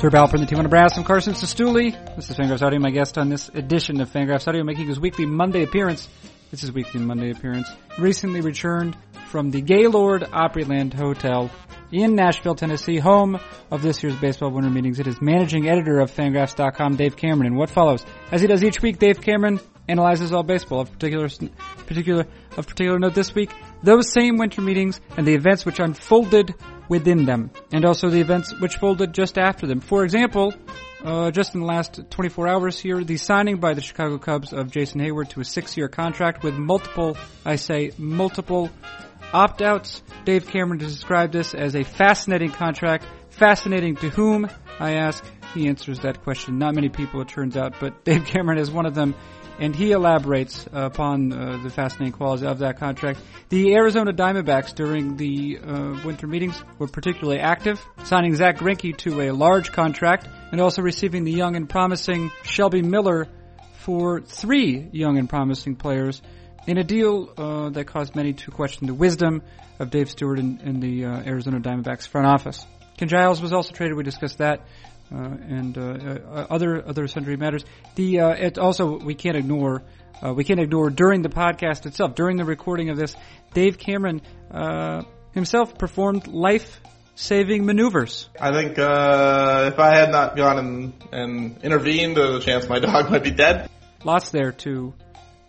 [0.00, 0.96] Sir Balper and the team on Brass.
[0.96, 1.92] I'm Carson Cistulli.
[2.16, 5.26] This is Fangraphs Audio, my guest on this edition of Fangraphs Audio, making his weekly
[5.26, 6.08] Monday appearance.
[6.50, 7.68] This is weekly Monday appearance.
[7.98, 8.96] Recently returned
[9.28, 11.50] from the Gaylord Opryland Hotel
[11.92, 13.38] in Nashville, Tennessee, home
[13.70, 15.00] of this year's baseball winter meetings.
[15.00, 17.48] It is managing editor of Fangraphs.com, Dave Cameron.
[17.48, 18.02] And what follows?
[18.32, 20.80] As he does each week, Dave Cameron analyzes all baseball.
[20.80, 21.28] Of particular,
[21.86, 22.26] particular,
[22.56, 23.50] of particular note this week,
[23.82, 26.54] those same winter meetings and the events which unfolded
[26.88, 29.80] within them, and also the events which folded just after them.
[29.80, 30.52] For example,
[31.04, 34.70] uh, just in the last 24 hours here, the signing by the Chicago Cubs of
[34.70, 38.70] Jason Heyward to a six-year contract with multiple, I say, multiple
[39.32, 40.02] opt-outs.
[40.24, 43.06] Dave Cameron described this as a fascinating contract.
[43.30, 44.48] Fascinating to whom?
[44.78, 45.24] I ask.
[45.54, 46.58] He answers that question.
[46.58, 49.14] Not many people, it turns out, but Dave Cameron is one of them
[49.60, 53.20] and he elaborates upon uh, the fascinating qualities of that contract.
[53.50, 59.20] The Arizona Diamondbacks during the uh, winter meetings were particularly active, signing Zach Greinke to
[59.20, 63.28] a large contract and also receiving the young and promising Shelby Miller
[63.84, 66.22] for three young and promising players
[66.66, 69.42] in a deal uh, that caused many to question the wisdom
[69.78, 72.64] of Dave Stewart and, and the uh, Arizona Diamondbacks front office.
[72.96, 73.96] Ken Giles was also traded.
[73.96, 74.66] We discussed that.
[75.12, 77.64] Uh, and uh, uh, other other sundry matters.
[77.96, 79.82] The it also we can't ignore
[80.22, 83.16] we can't ignore during the podcast itself during the recording of this.
[83.52, 84.22] Dave Cameron
[85.32, 86.80] himself performed life
[87.14, 88.28] saving maneuvers.
[88.40, 92.78] I think uh, if I had not gone and, and intervened, there's a chance my
[92.80, 93.68] dog might be dead.
[94.04, 94.94] Lots there to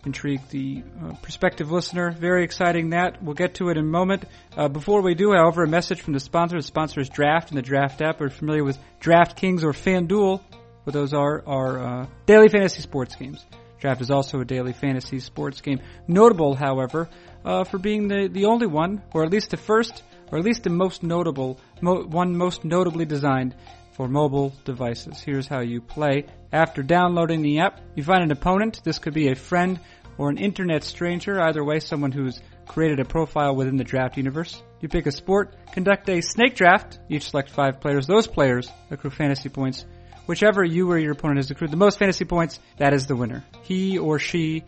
[0.05, 2.11] intrigue the uh, prospective listener.
[2.11, 3.21] Very exciting that.
[3.21, 4.25] We'll get to it in a moment.
[4.55, 6.57] Uh, before we do, however, a message from the sponsor.
[6.57, 8.22] The sponsor is Draft and the Draft app.
[8.22, 10.41] Are familiar with DraftKings or FanDuel?
[10.83, 13.45] What those are are uh, daily fantasy sports games.
[13.79, 15.79] Draft is also a daily fantasy sports game.
[16.07, 17.09] Notable, however,
[17.44, 20.63] uh, for being the, the only one, or at least the first, or at least
[20.63, 23.56] the most notable, mo- one most notably designed
[24.01, 25.22] for mobile devices.
[25.22, 26.25] Here's how you play.
[26.51, 28.81] After downloading the app, you find an opponent.
[28.84, 29.79] This could be a friend
[30.17, 34.59] or an internet stranger, either way, someone who's created a profile within the draft universe.
[34.79, 38.07] You pick a sport, conduct a snake draft, each select five players.
[38.07, 39.85] Those players accrue fantasy points.
[40.25, 43.44] Whichever you or your opponent has accrued the most fantasy points, that is the winner.
[43.61, 44.63] He or she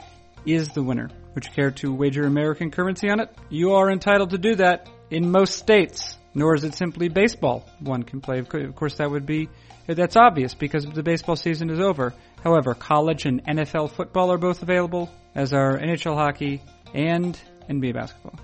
[0.46, 1.10] is the winner.
[1.34, 3.36] Would you care to wager American currency on it?
[3.50, 8.04] You are entitled to do that in most states nor is it simply baseball one
[8.04, 8.40] can play.
[8.40, 9.50] Of course, that would be
[9.88, 12.14] that's obvious because the baseball season is over.
[12.44, 16.62] However, college and NFL football are both available, as are NHL hockey
[16.94, 17.40] and
[17.70, 18.40] NBA basketball.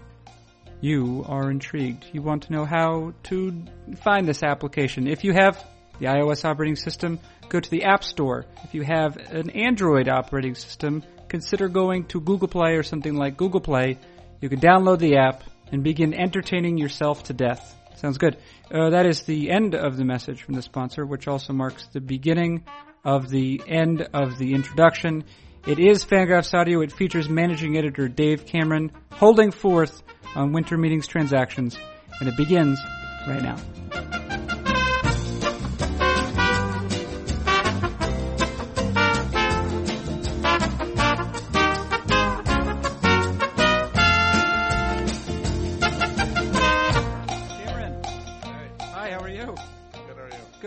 [0.82, 2.06] You are intrigued.
[2.14, 3.64] You want to know how to
[4.02, 5.08] find this application.
[5.08, 5.64] If you have
[6.00, 8.46] the iOS operating system, go to the App Store.
[8.64, 13.36] If you have an Android operating system, consider going to Google Play or something like
[13.36, 13.98] Google Play.
[14.40, 17.76] You can download the app and begin entertaining yourself to death.
[18.00, 18.38] Sounds good.
[18.72, 22.00] Uh, that is the end of the message from the sponsor, which also marks the
[22.00, 22.64] beginning
[23.04, 25.26] of the end of the introduction.
[25.68, 26.80] It is Fangraphs Audio.
[26.80, 30.02] It features managing editor Dave Cameron holding forth
[30.34, 31.78] on winter meetings transactions,
[32.22, 32.80] and it begins
[33.28, 34.19] right now.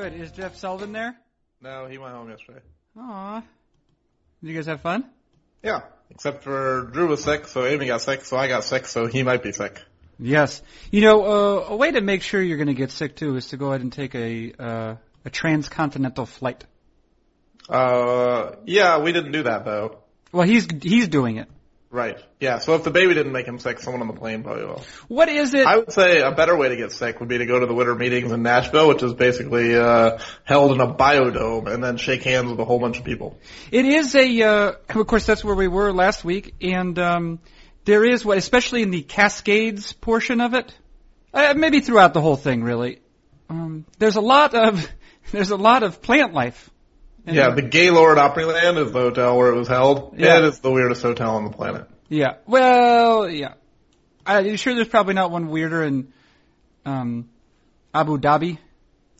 [0.03, 0.15] Good.
[0.15, 1.17] Is Jeff Sullivan there?
[1.61, 2.59] No, he went home yesterday.
[2.99, 3.41] Aw.
[4.41, 5.05] Did you guys have fun?
[5.63, 9.07] Yeah, except for Drew was sick, so Amy got sick, so I got sick, so
[9.07, 9.81] he might be sick.
[10.19, 10.61] Yes.
[10.91, 13.47] You know, uh, a way to make sure you're going to get sick too is
[13.51, 16.65] to go ahead and take a uh, a transcontinental flight.
[17.69, 19.99] Uh, yeah, we didn't do that though.
[20.33, 21.49] Well, he's he's doing it.
[21.93, 22.19] Right.
[22.41, 22.59] Yeah.
[22.59, 24.83] So if the baby didn't make him sick, someone on the plane probably will.
[25.09, 25.67] What is it?
[25.67, 27.75] I would say a better way to get sick would be to go to the
[27.75, 32.23] winter meetings in Nashville, which is basically uh, held in a biodome, and then shake
[32.23, 33.39] hands with a whole bunch of people.
[33.71, 34.43] It is a.
[34.43, 37.41] Uh, of course, that's where we were last week, and um,
[37.85, 40.75] there is what, especially in the Cascades portion of it,
[41.35, 43.01] uh, maybe throughout the whole thing, really.
[43.51, 44.89] Um, there's a lot of
[45.31, 46.71] there's a lot of plant life.
[47.25, 50.15] Yeah, the Gaylord Opryland is the hotel where it was held.
[50.19, 50.39] Yeah.
[50.39, 51.89] It is the weirdest hotel on the planet.
[52.09, 52.35] Yeah.
[52.47, 53.55] Well, yeah.
[54.27, 56.13] Are you sure there's probably not one weirder in
[56.85, 57.29] um,
[57.95, 58.59] Abu Dhabi?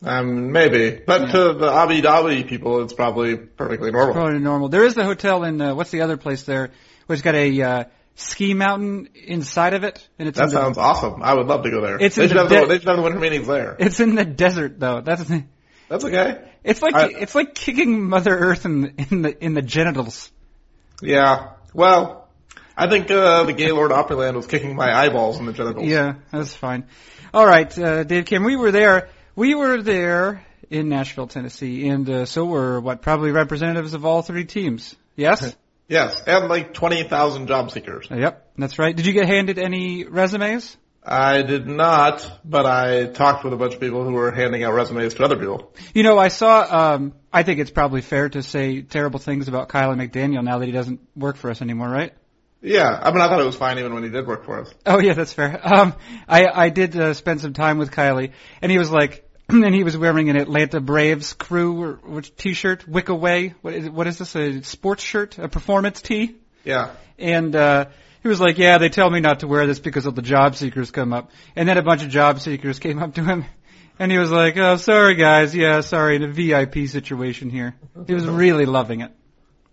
[0.05, 1.31] Um, maybe, but yeah.
[1.31, 4.13] to the Abu Dhabi people, it's probably perfectly normal.
[4.13, 4.67] Probably normal.
[4.67, 6.71] There is the hotel in uh, what's the other place there,
[7.07, 7.83] which got a uh,
[8.15, 11.23] ski mountain inside of it, and it's that sounds the, awesome.
[11.23, 11.97] I would love to go there.
[12.01, 13.77] It's they, should the de- the, they should have the winter meetings there.
[13.79, 14.99] It's in the desert, though.
[14.99, 15.23] That's
[15.87, 16.51] that's okay.
[16.63, 20.31] It's like I, it's like kicking Mother Earth in in the in the genitals.
[21.01, 21.51] Yeah.
[21.73, 22.27] Well,
[22.75, 25.85] I think uh, the Gaylord Opryland was kicking my eyeballs in the genitals.
[25.85, 26.85] Yeah, that's fine.
[27.33, 29.09] All right, uh, Dave Kim, we were there.
[29.35, 34.21] We were there in Nashville, Tennessee, and uh, so were what probably representatives of all
[34.21, 34.95] three teams.
[35.15, 35.55] Yes.
[35.87, 38.07] Yes, and like 20,000 job seekers.
[38.09, 38.95] Yep, that's right.
[38.95, 40.77] Did you get handed any resumes?
[41.05, 44.73] I did not, but I talked with a bunch of people who were handing out
[44.73, 45.73] resumes to other people.
[45.93, 46.93] You know, I saw.
[46.93, 50.65] Um, I think it's probably fair to say terrible things about Kiley McDaniel now that
[50.65, 52.13] he doesn't work for us anymore, right?
[52.61, 54.73] Yeah, I mean, I thought it was fine even when he did work for us.
[54.85, 55.59] Oh yeah, that's fair.
[55.73, 55.95] Um,
[56.27, 59.83] I I did uh, spend some time with Kylie, and he was like, and he
[59.83, 63.55] was wearing an Atlanta Braves crew or, which T-shirt, Wick Away.
[63.61, 64.35] What is what is this?
[64.35, 66.35] A sports shirt, a performance tee?
[66.63, 66.91] Yeah.
[67.19, 67.87] And uh,
[68.23, 70.55] he was like, "Yeah, they tell me not to wear this because of the job
[70.55, 73.45] seekers come up." And then a bunch of job seekers came up to him,
[73.99, 77.75] and he was like, "Oh, sorry guys, yeah, sorry, in a VIP situation here."
[78.07, 79.11] He was really loving it.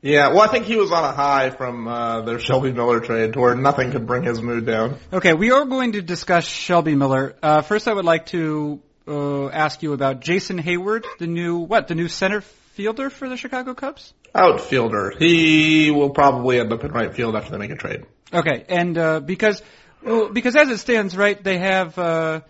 [0.02, 3.34] Yeah, well, I think he was on a high from uh, their Shelby Miller trade,
[3.34, 4.96] to where nothing could bring his mood down.
[5.12, 7.36] Okay, we are going to discuss Shelby Miller.
[7.42, 11.88] Uh, first, I would like to uh, ask you about Jason Heyward, the new what?
[11.88, 14.14] The new center fielder for the Chicago Cubs.
[14.34, 15.12] Outfielder.
[15.18, 18.06] He will probably end up in right field after they make a trade.
[18.32, 19.62] Okay, and uh, because
[20.02, 21.98] well, because as it stands, right, they have.
[21.98, 22.40] Uh,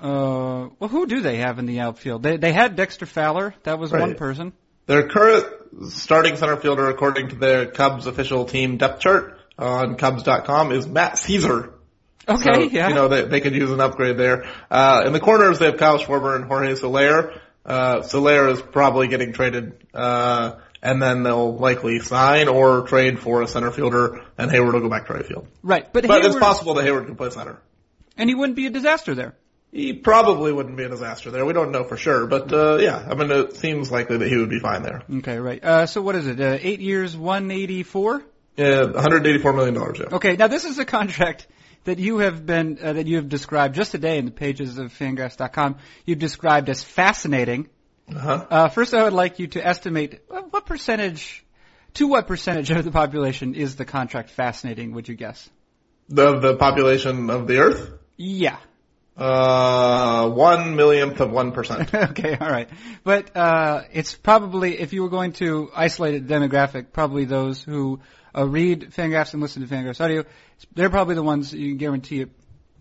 [0.00, 2.22] uh, well, who do they have in the outfield?
[2.22, 3.54] They they had Dexter Fowler.
[3.62, 4.52] That was one person.
[4.86, 5.46] Their current
[5.90, 11.14] starting center fielder, according to their Cubs official team depth chart on Cubs.com, is Matt
[11.14, 11.72] Szczur.
[12.28, 12.88] Okay, So, yeah.
[12.88, 14.44] You know, they, they could use an upgrade there.
[14.70, 17.40] Uh, in the corners, they have Kyle Schwarber and Jorge Soler.
[17.64, 23.42] Uh, Soler is probably getting traded, uh, and then they'll likely sign or trade for
[23.42, 25.46] a center fielder, and Heyward will go back to right field.
[25.62, 27.60] right, but, But it's possible that Heyward can play center.
[28.16, 29.34] and he wouldn't be a disaster there.
[29.70, 31.46] He probably wouldn't be a disaster there.
[31.46, 34.36] We don't know for sure, but uh, yeah, I mean, it seems likely that he
[34.36, 35.02] would be fine there.
[35.10, 35.64] Okay, right.
[35.64, 36.38] Uh, so what is it?
[36.38, 38.22] Uh, eight years, one eighty four.
[38.54, 39.98] Yeah, 184 million dollars.
[39.98, 40.14] Yeah.
[40.16, 41.46] Okay, now this is a contract
[41.84, 44.92] that you have been uh, that you have described just today in the pages of
[44.92, 45.76] Fangraphs.com.
[46.04, 47.70] You've described as fascinating.
[48.08, 48.46] Uh-huh.
[48.50, 51.44] Uh, first, I would like you to estimate uh, what percentage,
[51.94, 54.92] to what percentage of the population is the contract fascinating?
[54.92, 55.48] Would you guess?
[56.08, 58.56] The the population of the Earth, Yeah.
[59.16, 61.94] uh, one millionth of one percent.
[62.10, 62.68] okay, all right.
[63.04, 68.00] But uh, it's probably, if you were going to isolate a demographic, probably those who
[68.36, 70.24] uh, read Fangraphs and listen to Fangraphs audio,
[70.74, 72.26] they're probably the ones you can guarantee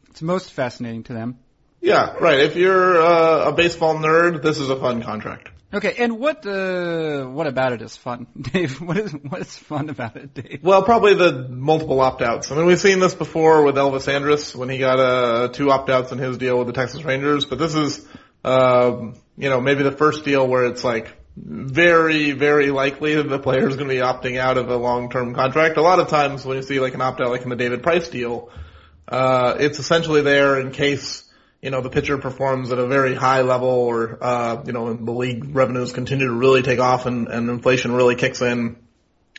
[0.10, 1.40] it's most fascinating to them.
[1.82, 2.40] Yeah, right.
[2.40, 5.50] If you're uh, a baseball nerd, this is a fun contract.
[5.74, 8.82] Okay, and what uh, what about it is fun, Dave?
[8.82, 10.60] What is what is fun about it, Dave?
[10.62, 12.52] Well, probably the multiple opt-outs.
[12.52, 16.12] I mean, we've seen this before with Elvis Andrus when he got uh, two opt-outs
[16.12, 17.46] in his deal with the Texas Rangers.
[17.46, 18.06] But this is,
[18.44, 23.40] um, you know, maybe the first deal where it's like very, very likely that the
[23.40, 25.78] player is going to be opting out of a long-term contract.
[25.78, 28.10] A lot of times when you see like an opt-out, like in the David Price
[28.10, 28.50] deal,
[29.08, 31.31] uh, it's essentially there in case
[31.62, 35.12] you know, the pitcher performs at a very high level or, uh, you know, the
[35.12, 38.78] league revenues continue to really take off and, and inflation really kicks in.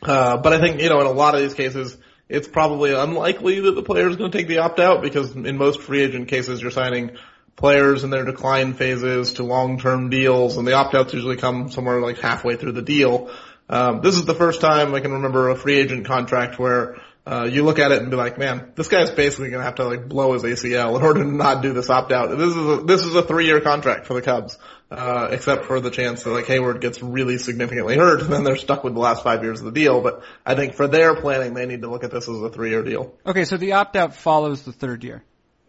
[0.01, 1.97] Uh, but I think, you know, in a lot of these cases,
[2.29, 5.59] it's probably unlikely that the player is going to take the opt out because in
[5.59, 7.17] most free agent cases, you're signing
[7.57, 12.01] players in their decline phases to long-term deals and the opt outs usually come somewhere
[12.01, 13.31] like halfway through the deal.
[13.69, 17.49] Um, this is the first time I can remember a free agent contract where uh,
[17.51, 19.85] you look at it and be like, man, this guy's basically going to have to
[19.85, 22.37] like blow his ACL in order to not do this opt out.
[22.37, 24.59] This is a, this is a three year contract for the Cubs,
[24.91, 28.57] uh, except for the chance that like Heyward gets really significantly hurt, and then they're
[28.57, 30.01] stuck with the last five years of the deal.
[30.01, 32.71] But I think for their planning, they need to look at this as a three
[32.71, 33.15] year deal.
[33.25, 35.23] Okay, so the opt out follows the third year.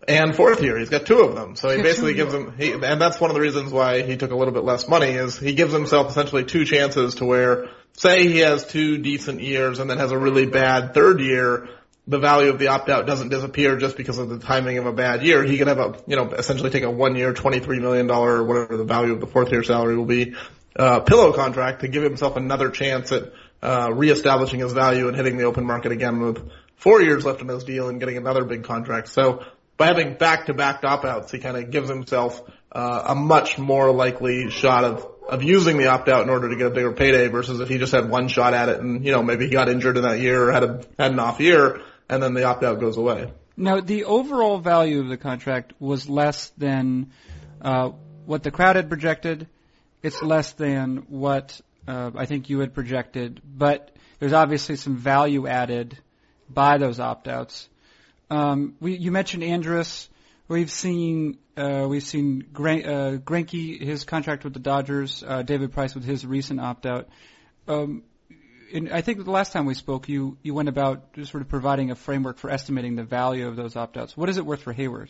[0.08, 1.56] And fourth year, he's got two of them.
[1.56, 4.32] So he basically gives him, he, and that's one of the reasons why he took
[4.32, 8.28] a little bit less money is he gives himself essentially two chances to where, say
[8.28, 11.70] he has two decent years and then has a really bad third year,
[12.08, 15.24] the value of the opt-out doesn't disappear just because of the timing of a bad
[15.24, 15.44] year.
[15.44, 18.78] He could have a, you know, essentially take a one year, $23 million or whatever
[18.78, 20.36] the value of the fourth year salary will be,
[20.76, 23.32] uh, pillow contract to give himself another chance at,
[23.62, 27.48] uh, reestablishing his value and hitting the open market again with four years left in
[27.48, 29.08] his deal and getting another big contract.
[29.08, 29.46] So
[29.78, 32.42] by having back-to-back opt-outs, he kind of gives himself,
[32.74, 36.68] uh, a much more likely shot of, of using the opt-out in order to get
[36.68, 39.24] a bigger payday versus if he just had one shot at it and, you know,
[39.24, 42.22] maybe he got injured in that year or had a, had an off year and
[42.22, 43.32] then the opt-out goes away.
[43.56, 47.12] Now, the overall value of the contract was less than
[47.62, 47.92] uh,
[48.26, 49.48] what the crowd had projected.
[50.02, 55.48] It's less than what uh, I think you had projected, but there's obviously some value
[55.48, 55.98] added
[56.50, 57.70] by those opt-outs.
[58.30, 60.10] Um, we, you mentioned Andrus.
[60.54, 65.72] We've seen uh, we've seen Gran- uh, Greinke, his contract with the Dodgers, uh, David
[65.72, 67.10] Price with his recent opt-out.
[67.68, 68.04] Um,
[68.72, 71.50] in, I think the last time we spoke, you, you went about just sort of
[71.50, 74.16] providing a framework for estimating the value of those opt-outs.
[74.16, 75.10] What is it worth for Heyward?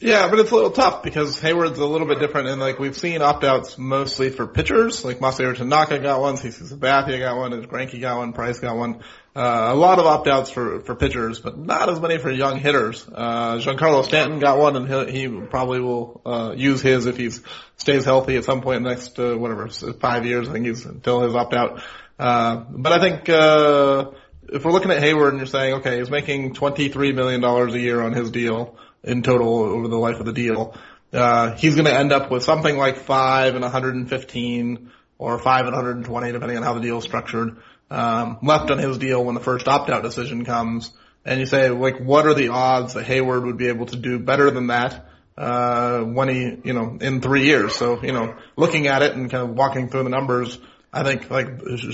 [0.00, 2.96] Yeah, but it's a little tough because Heyward's a little bit different and like we've
[2.96, 7.68] seen opt-outs mostly for pitchers, like Masahiro Tanaka got one, CC Sabathia got one, and
[7.68, 9.00] Greinke got one, Price got one.
[9.36, 13.06] Uh, a lot of opt-outs for, for pitchers, but not as many for young hitters.
[13.12, 17.30] Uh, Giancarlo Stanton got one and he, he probably will, uh, use his if he
[17.76, 19.68] stays healthy at some point in the next, uh, whatever,
[20.00, 21.82] five years, I think he's until his opt-out.
[22.18, 24.10] Uh, but I think, uh,
[24.52, 28.02] if we're looking at Heyward and you're saying, okay, he's making $23 million a year
[28.02, 30.74] on his deal in total over the life of the deal,
[31.12, 35.74] uh, he's going to end up with something like five and 115 or five and
[35.74, 37.58] 120 depending on how the deal is structured,
[37.90, 40.90] um, left on his deal when the first opt-out decision comes.
[41.24, 44.18] And you say, like, what are the odds that Heyward would be able to do
[44.18, 45.06] better than that?
[45.36, 47.74] Uh, when he, you know, in three years.
[47.74, 50.58] So, you know, looking at it and kind of walking through the numbers,
[50.92, 51.48] I think like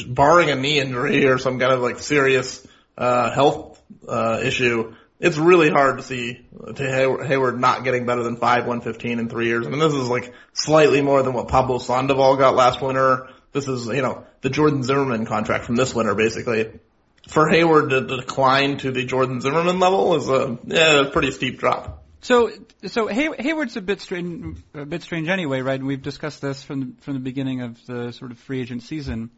[0.09, 2.67] barring a knee injury or some kind of like serious
[2.99, 8.37] uh, health uh, issue, it's really hard to see to Heyward not getting better than
[8.37, 9.67] five one fifteen in three years.
[9.67, 13.29] I mean, this is like slightly more than what Pablo Sandoval got last winter.
[13.53, 16.81] This is you know the Jordan Zimmermann contract from this winter, basically.
[17.29, 22.03] For Heyward to decline to the Jordan Zimmermann level is a yeah, pretty steep drop.
[22.23, 22.50] So,
[22.87, 25.79] so Hay, Heyward's a bit strange, a bit strange anyway, right?
[25.79, 28.83] And we've discussed this from the, from the beginning of the sort of free agent
[28.83, 29.31] season.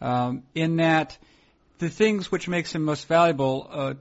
[0.00, 1.16] Um, in that,
[1.78, 3.94] the things which makes him most valuable uh,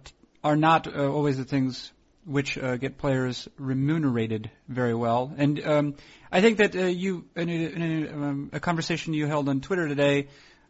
[0.44, 1.92] are not uh, always the things
[2.26, 5.34] which uh, get players remunerated very well.
[5.38, 5.96] And um,
[6.32, 9.62] I think that uh, you, in, a, in a, um, a, conversation you held on
[9.62, 10.28] Twitter today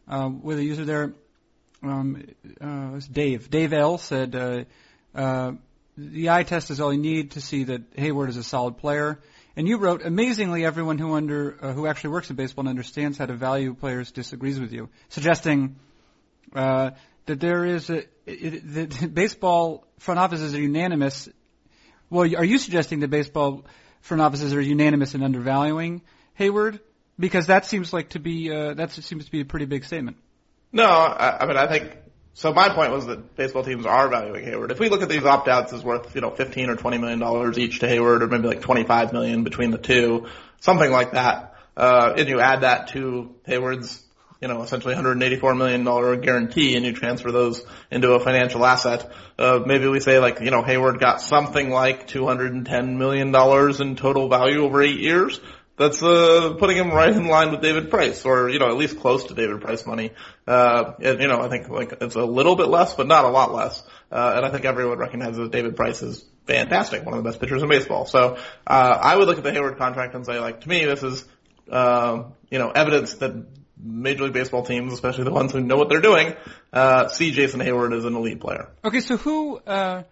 [0.08, 1.14] uh, with a user there,
[1.82, 2.24] um,
[2.60, 3.50] uh, Dave.
[3.50, 4.34] Dave L said.
[4.34, 4.64] Uh,
[5.14, 5.52] uh,
[5.98, 9.20] the eye test is all you need to see that Heyward is a solid player.
[9.56, 13.26] And you wrote, amazingly, everyone who under who actually works in baseball and understands how
[13.26, 15.76] to value players disagrees with you, suggesting
[17.26, 21.28] that there is a that baseball front offices are unanimous.
[22.10, 23.64] Well, are you suggesting that baseball
[24.00, 26.02] front offices are unanimous in undervaluing
[26.38, 26.80] Heyward?
[27.18, 30.16] Because that seems like to be uh, that seems to be a pretty big statement.
[30.72, 31.96] No, I, I mean I think
[32.34, 34.70] so my point was that baseball teams are valuing Heyward.
[34.70, 37.58] If we look at these opt-outs as worth, you know, 15 or 20 million dollars
[37.58, 40.26] each to Heyward or maybe like 25 million between the two,
[40.60, 44.02] something like that, uh, and you add that to Heyward's,
[44.42, 49.10] you know, essentially 184 million dollar guarantee and you transfer those into a financial asset,
[49.38, 53.96] uh, maybe we say like, you know, Heyward got something like 210 million dollars in
[53.96, 55.40] total value over eight years
[55.76, 59.00] that's uh, putting him right in line with David Price, or you know at least
[59.00, 60.12] close to David Price money.
[60.46, 63.28] Uh, and, you know I think like it's a little bit less, but not a
[63.28, 63.82] lot less.
[64.10, 67.40] Uh, and I think everyone recognizes that David Price is fantastic, one of the best
[67.40, 68.04] pitchers in baseball.
[68.06, 71.02] So uh, I would look at the Heyward contract and say like to me this
[71.02, 71.24] is
[71.70, 73.46] uh, you know evidence that
[73.82, 76.34] Major League Baseball teams, especially the ones who know what they're doing,
[76.72, 78.68] uh, see Jason Heyward as an elite player.
[78.84, 80.04] Okay, so who uh,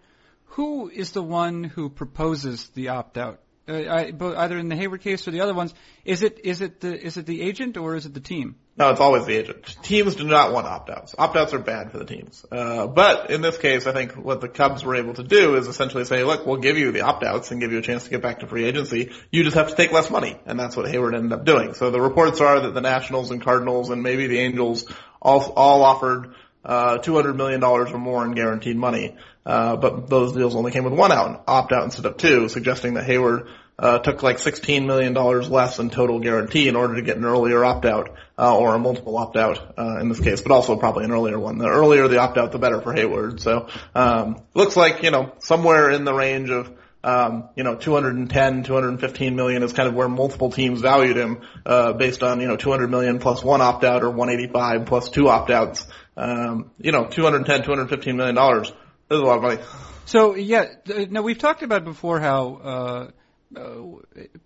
[0.45, 3.39] who is the one who proposes the opt out?
[3.71, 5.73] uh, either in the Heyward case or the other ones,
[6.03, 8.55] is it is it the is it the agent or is it the team?
[8.81, 9.63] No, it's always the agent.
[9.83, 11.13] Teams do not want opt-outs.
[11.15, 12.43] Opt-outs are bad for the teams.
[12.51, 15.67] Uh, but in this case, I think what the Cubs were able to do is
[15.67, 18.23] essentially say, look, we'll give you the opt-outs and give you a chance to get
[18.23, 19.11] back to free agency.
[19.29, 20.35] You just have to take less money.
[20.47, 21.75] And that's what Heyward ended up doing.
[21.75, 25.83] So the reports are that the Nationals and Cardinals and maybe the Angels all, all
[25.83, 26.33] offered
[26.65, 29.15] uh, $200 million or more in guaranteed money.
[29.45, 33.05] Uh, but those deals only came with one out, opt-out instead of two, suggesting that
[33.07, 33.47] Heyward
[33.79, 37.63] uh, took like $16 million less in total guarantee in order to get an earlier
[37.65, 41.39] opt-out, uh, or a multiple opt-out, uh, in this case, but also probably an earlier
[41.39, 41.57] one.
[41.57, 43.39] The earlier the opt-out, the better for Heyward.
[43.39, 46.71] So, um, looks like, you know, somewhere in the range of,
[47.03, 51.93] um, you know, 210, 215 million is kind of where multiple teams valued him, uh,
[51.93, 55.87] based on, you know, 200 million plus one opt-out or 185 plus two opt-outs.
[56.15, 58.71] Um, you know, 210, 215 million dollars.
[59.09, 59.61] Is a lot of money.
[60.05, 60.67] So yeah,
[61.09, 63.07] now we've talked about before how, uh,
[63.55, 63.81] uh,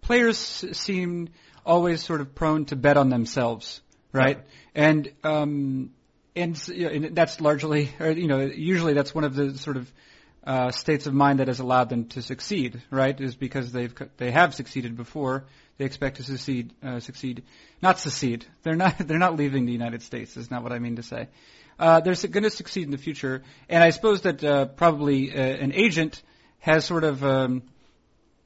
[0.02, 1.30] players seem
[1.66, 3.82] always sort of prone to bet on themselves,
[4.12, 4.38] right?
[4.38, 4.82] Yeah.
[4.84, 5.92] And um,
[6.36, 9.78] and, you know, and that's largely, or you know, usually that's one of the sort
[9.78, 9.92] of
[10.46, 13.20] uh, states of mind that has allowed them to succeed, right?
[13.20, 15.46] Is because they've they have succeeded before.
[15.78, 17.44] They expect to succeed, uh, succeed,
[17.82, 18.46] not succeed.
[18.64, 20.38] They're not they're not leaving the United States.
[20.38, 21.30] Is not what I mean to say.
[21.78, 25.42] Uh, they're going to succeed in the future, and I suppose that uh, probably uh,
[25.42, 26.22] an agent
[26.60, 27.64] has sort of um,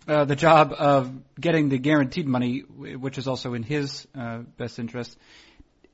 [0.07, 4.79] uh, the job of getting the guaranteed money, which is also in his uh, best
[4.79, 5.17] interest.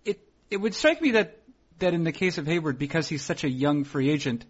[0.03, 0.19] It
[0.49, 1.39] it would strike me that
[1.79, 4.45] that in the case of Heyward, because he's such a young free agent,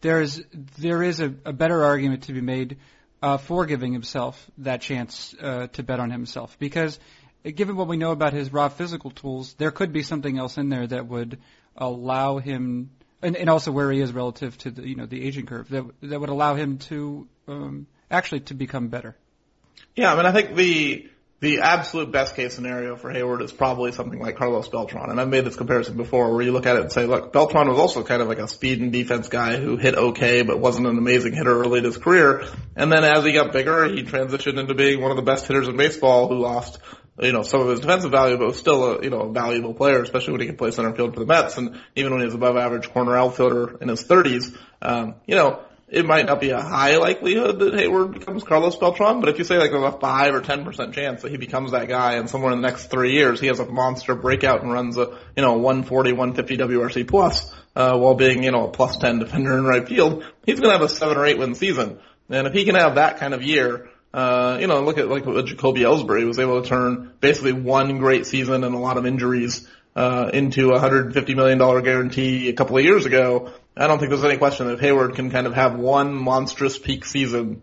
[0.00, 0.40] there's
[0.78, 2.78] there is a, a better argument to be made
[3.22, 6.98] uh, for giving himself that chance uh, to bet on himself, because
[7.42, 10.68] given what we know about his raw physical tools, there could be something else in
[10.68, 11.38] there that would
[11.76, 15.46] allow him, and, and also where he is relative to the you know the aging
[15.46, 19.16] curve, that that would allow him to um, actually to become better.
[19.96, 21.08] Yeah, I mean, I think the
[21.40, 25.10] the absolute best case scenario for Heyward is probably something like Carlos Beltran.
[25.10, 27.68] And I've made this comparison before where you look at it and say, look, Beltran
[27.68, 30.86] was also kind of like a speed and defense guy who hit okay, but wasn't
[30.86, 32.44] an amazing hitter early in his career.
[32.76, 35.66] And then as he got bigger, he transitioned into being one of the best hitters
[35.66, 36.78] in baseball who lost
[37.20, 39.74] you know, some of his defensive value, but was still a, you know, a valuable
[39.74, 41.58] player, especially when he could play center field for the Mets.
[41.58, 45.62] And even when he was above average corner outfielder in his thirties, um, you know,
[45.92, 49.44] it might not be a high likelihood that Heyward becomes Carlos Beltran, but if you
[49.44, 52.30] say like there's a five or ten percent chance that he becomes that guy, and
[52.30, 55.42] somewhere in the next three years he has a monster breakout and runs a you
[55.42, 59.64] know 140, 150 WRC plus, uh, while being you know a plus ten defender in
[59.64, 61.98] right field, he's gonna have a seven or eight win season.
[62.30, 65.26] And if he can have that kind of year, uh, you know, look at like
[65.26, 69.04] what Jacoby Ellsbury was able to turn basically one great season and a lot of
[69.04, 73.52] injuries uh, into a $150 million guarantee a couple of years ago.
[73.76, 76.78] I don't think there's any question that if Heyward can kind of have one monstrous
[76.78, 77.62] peak season,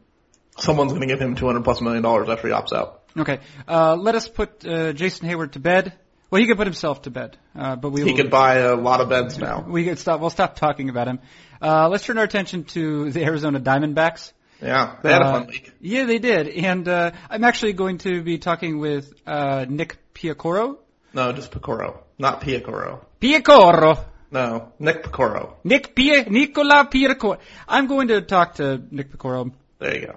[0.57, 3.03] someone's going to give him 200 plus million dollars after he opts out.
[3.17, 5.93] Okay, uh, let us put uh, Jason Heyward to bed.
[6.29, 8.75] Well, he could put himself to bed, uh, but we he will, could buy a
[8.75, 9.65] lot of beds now.
[9.67, 10.19] We could stop.
[10.21, 11.19] We'll stop talking about him.
[11.59, 14.31] Uh, let's turn our attention to the Arizona Diamondbacks.
[14.61, 15.71] Yeah, they had a Uh, fun week.
[15.81, 20.77] Yeah, they did, and uh, I'm actually going to be talking with uh, Nick Piacoro.
[21.13, 23.03] No, just Picoro, not Piacoro.
[23.21, 24.05] Piacoro.
[24.31, 25.55] No, Nick Picoro.
[25.63, 27.39] Nick Pia Nicola Piacoro.
[27.67, 30.15] I'm going to talk to Nick Picoro There you go.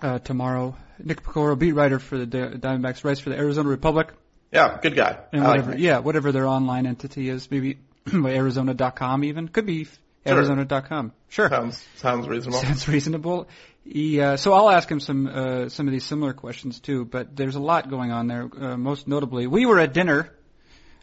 [0.00, 0.76] uh, tomorrow.
[1.02, 4.12] Nick Picoro, beat writer for the Di- Diamondbacks, writes for the Arizona Republic.
[4.52, 5.18] Yeah, good guy.
[5.32, 5.80] And I whatever, Nick.
[5.80, 7.78] yeah, whatever their online entity is, maybe
[8.14, 9.48] Arizona.com even.
[9.48, 9.86] Could be
[10.26, 10.36] Sure.
[10.36, 11.12] Arizona.com.
[11.28, 11.48] Sure.
[11.48, 12.60] Sounds sounds reasonable.
[12.60, 13.48] Sounds reasonable.
[13.84, 17.04] He, uh, so I'll ask him some uh, some of these similar questions too.
[17.06, 18.48] But there's a lot going on there.
[18.54, 20.30] Uh, most notably, we were at dinner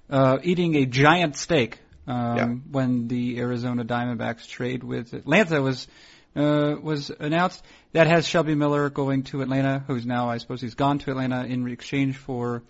[0.10, 2.46] uh, eating a giant steak um, Yeah.
[2.72, 5.88] when the Arizona Diamondbacks trade with Atlanta was
[6.36, 7.64] uh, was announced.
[7.94, 11.44] That has Shelby Miller going to Atlanta, who's now I suppose he's gone to Atlanta
[11.46, 12.62] in exchange for.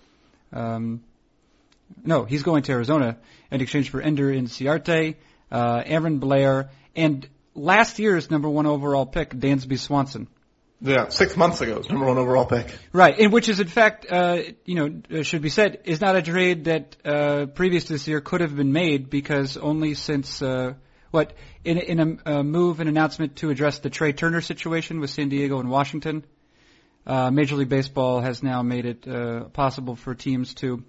[0.54, 1.04] Um,
[2.04, 3.18] no, he's going to Arizona
[3.52, 5.16] in exchange for Ender Inciarte,
[5.52, 10.28] uh, Aaron Blair, and last year's number one overall pick, Dansby Swanson.
[10.80, 12.68] Yeah, six months ago, number one overall pick.
[12.94, 16.16] Right, and which is in fact, uh, you know, uh, should be said, is not
[16.16, 20.40] a trade that uh, previous to this year could have been made because only since
[20.40, 20.74] uh,
[21.10, 21.34] what
[21.64, 25.30] in in a, a move an announcement to address the Trea Turner situation with San
[25.30, 26.24] Diego and Washington,
[27.08, 30.84] uh, Major League Baseball has now made it uh, possible for teams to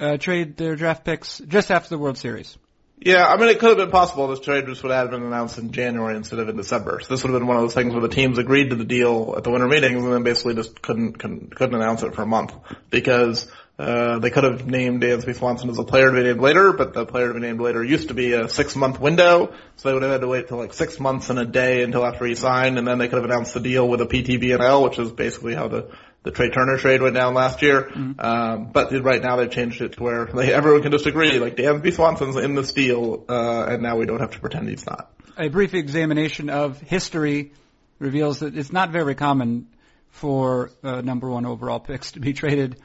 [0.00, 2.58] uh, trade their draft picks just after the World Series.
[3.02, 5.56] Yeah, I mean, it could have been possible this trade just would have been announced
[5.56, 7.00] in January instead of in December.
[7.00, 8.84] So this would have been one of those things where the teams agreed to the
[8.84, 12.22] deal at the winter meetings and then basically just couldn't couldn't, couldn't announce it for
[12.22, 12.52] a month
[12.90, 16.74] because uh, they could have named Dansby Swanson as a player to be named later,
[16.74, 19.88] but the player to be named later used to be a six month window, so
[19.88, 22.26] they would have had to wait till like six months and a day until after
[22.26, 25.10] he signed, and then they could have announced the deal with a PTBNL, which is
[25.10, 25.88] basically how the
[26.22, 27.90] the Trea Turner trade went down last year.
[28.18, 31.56] Um, but right now they've changed it to where they, everyone can just agree, like
[31.56, 35.10] Dansby Swanson's in this deal, uh, and now we don't have to pretend he's not.
[35.36, 37.52] a brief examination of history
[37.98, 39.68] reveals that it's not very common
[40.10, 42.76] for uh, number one overall picks to be traded,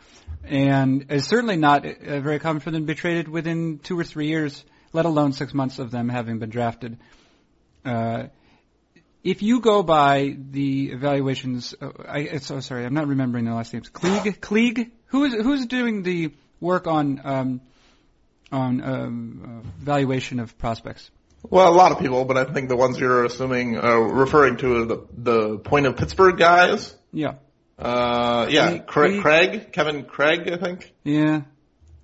[0.44, 4.04] and it's certainly not uh, very common for them to be traded within two or
[4.04, 6.98] three years, let alone six months of them having been drafted.
[7.84, 8.28] Uh,
[9.26, 13.56] if you go by the evaluations, uh, I, it's, oh, sorry, I'm not remembering their
[13.56, 13.90] last names.
[13.90, 17.62] Klieg, Klieg, who is who's doing the work on um,
[18.52, 21.10] on um, uh, valuation of prospects?
[21.50, 24.82] Well, a lot of people, but I think the ones you're assuming, uh, referring to
[24.82, 26.96] are the, the point of Pittsburgh guys.
[27.12, 27.36] Yeah.
[27.78, 30.94] Uh, yeah, Craig- Craig, Craig, Kevin Creagh, I think.
[31.04, 31.42] Yeah,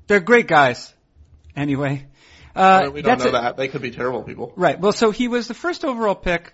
[0.07, 0.91] they're great guys.
[1.55, 2.07] Anyway,
[2.55, 3.31] uh, I mean, we don't know it.
[3.33, 3.57] that.
[3.57, 4.53] They could be terrible people.
[4.55, 4.79] Right.
[4.79, 6.53] Well, so he was the first overall pick.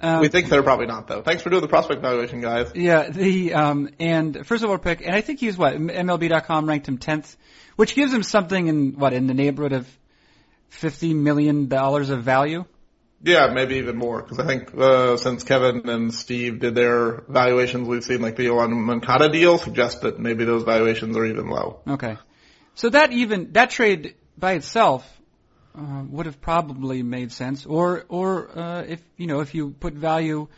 [0.00, 1.22] Um, we think they're probably not though.
[1.22, 2.72] Thanks for doing the prospect valuation, guys.
[2.74, 6.98] yeah, the um, and first overall pick, and I think he's what MLB.com ranked him
[6.98, 7.36] tenth,
[7.76, 9.98] which gives him something in what in the neighborhood of
[10.68, 12.64] fifty million dollars of value.
[13.22, 17.88] Yeah, maybe even more because I think uh, since Kevin and Steve did their valuations,
[17.88, 21.80] we've seen like the Yoan Moncada deal suggest that maybe those valuations are even low.
[21.88, 22.18] Okay,
[22.74, 25.08] so that even that trade by itself
[25.76, 29.94] uh, would have probably made sense, or or uh, if you know if you put
[29.94, 30.48] value,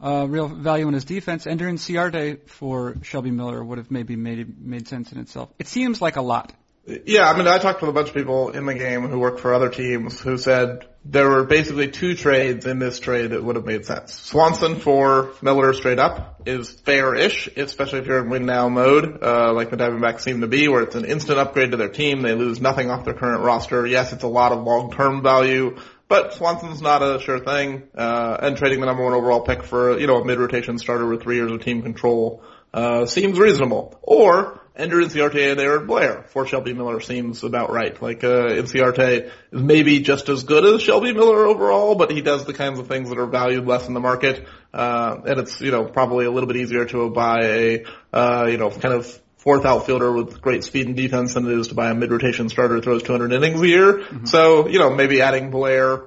[0.00, 4.60] uh, real value in his defense, Ender Inciarte for Shelby Miller would have maybe made
[4.60, 5.50] made sense in itself.
[5.58, 6.52] It seems like a lot.
[6.86, 9.40] Yeah, I mean, I talked with a bunch of people in the game who work
[9.40, 13.56] for other teams who said there were basically two trades in this trade that would
[13.56, 14.14] have made sense.
[14.14, 19.52] Swanson for Miller straight up is fair-ish, especially if you're in win now mode, uh,
[19.52, 22.22] like the Diamondbacks seem to be, where it's an instant upgrade to their team.
[22.22, 23.84] They lose nothing off their current roster.
[23.84, 25.76] Yes, it's a lot of long-term value,
[26.08, 29.98] But Swanson's not a sure thing, uh, and trading the number one overall pick for,
[29.98, 33.98] you know, a mid-rotation starter with three years of team control, uh, seems reasonable.
[34.02, 38.00] Or, Ender Inciarte there at Blair for Shelby Miller seems about right.
[38.00, 42.44] Like, uh, Inciarte is maybe just as good as Shelby Miller overall, but he does
[42.44, 44.46] the kinds of things that are valued less in the market.
[44.74, 48.58] Uh, and it's, you know, probably a little bit easier to buy a, uh, you
[48.58, 49.06] know, kind of
[49.38, 52.74] fourth outfielder with great speed and defense than it is to buy a mid-rotation starter
[52.74, 53.98] who throws 200 innings a year.
[53.98, 54.26] Mm-hmm.
[54.26, 56.02] So, you know, maybe adding Blair,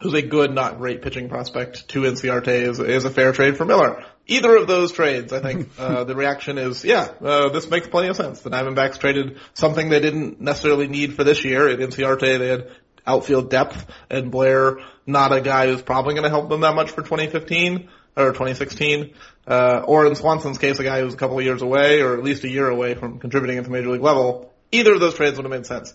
[0.00, 3.64] who's a good, not great pitching prospect to Inciarte is, is a fair trade for
[3.64, 4.04] Miller.
[4.30, 8.08] Either of those trades, I think, uh, the reaction is, yeah, uh, this makes plenty
[8.08, 8.40] of sense.
[8.40, 11.66] The Diamondbacks traded something they didn't necessarily need for this year.
[11.68, 12.70] At Inciarte, they had
[13.06, 16.90] outfield depth, and Blair, not a guy who's probably going to help them that much
[16.90, 19.14] for 2015 or 2016.
[19.46, 22.22] Uh, or in Swanson's case, a guy who's a couple of years away, or at
[22.22, 24.52] least a year away from contributing at the major league level.
[24.70, 25.94] Either of those trades would have made sense.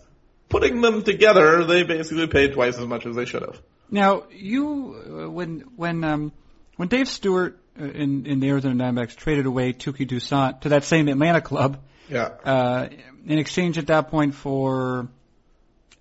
[0.50, 3.62] Putting them together, they basically paid twice as much as they should have.
[3.91, 6.32] Now, you uh, when when um,
[6.78, 11.07] when Dave Stewart in in the Arizona Diamondbacks traded away Touki Toussaint to that same
[11.07, 12.89] Atlanta club, yeah, uh,
[13.25, 15.07] in exchange at that point for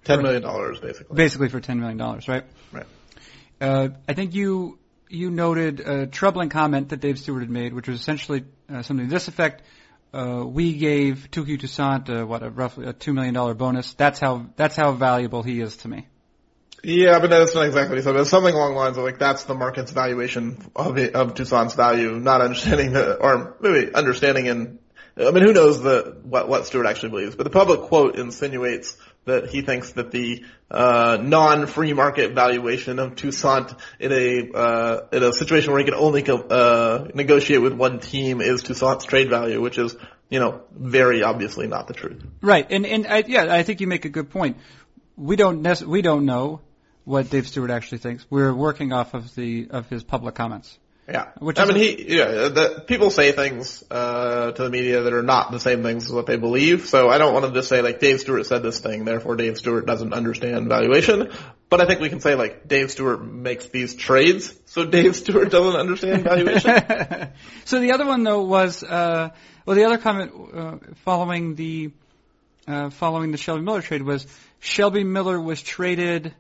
[0.05, 1.17] ten million dollars, basically.
[1.17, 2.45] Basically for ten million dollars, right?
[2.73, 2.87] Right.
[3.61, 7.89] Uh, I think you you noted a troubling comment that Dave Stewart had made, which
[7.89, 9.63] was essentially uh, something to this effect.
[10.13, 13.95] Uh, we gave Touki Toussaint uh, what a roughly a two million dollar bonus.
[13.95, 16.07] That's how that's how valuable he is to me.
[16.83, 20.59] Yeah, but that's not exactly something along the lines of like that's the market's valuation
[20.75, 24.79] of it, of Toussaint's value, not understanding the or maybe understanding and
[25.17, 27.37] I mean, who knows the what what Stewart actually believes?
[27.37, 33.15] But the public quote insinuates that he thinks that the uh, non-free market valuation of
[33.15, 38.01] Toussaint in a uh, in a situation where he can only uh, negotiate with one
[38.01, 39.95] team is Toussaint's trade value, which is
[40.31, 42.25] you know very obviously not the truth.
[42.41, 44.57] Right, and and I, yeah, I think you make a good point.
[45.17, 46.63] We don't nec- we don't know
[47.05, 48.27] what Dave Stewart actually thinks.
[48.31, 50.79] We're working off of the of his public comments.
[51.09, 51.31] Yeah.
[51.41, 55.23] Which I mean, he, yeah, the, people say things, uh, to the media that are
[55.23, 56.87] not the same things as what they believe.
[56.87, 59.59] So I don't want to just say like Dave Stewart said this thing, therefore Dave
[59.59, 61.31] Stewart doesn't understand valuation.
[61.69, 65.51] But I think we can say like Dave Stewart makes these trades, so Dave Stewart
[65.51, 67.33] doesn't understand valuation.
[67.65, 69.31] so the other one though was, uh,
[69.67, 71.91] well the other comment, uh, following the,
[72.69, 74.25] uh, following the Shelby Miller trade was
[74.61, 76.33] Shelby Miller was traded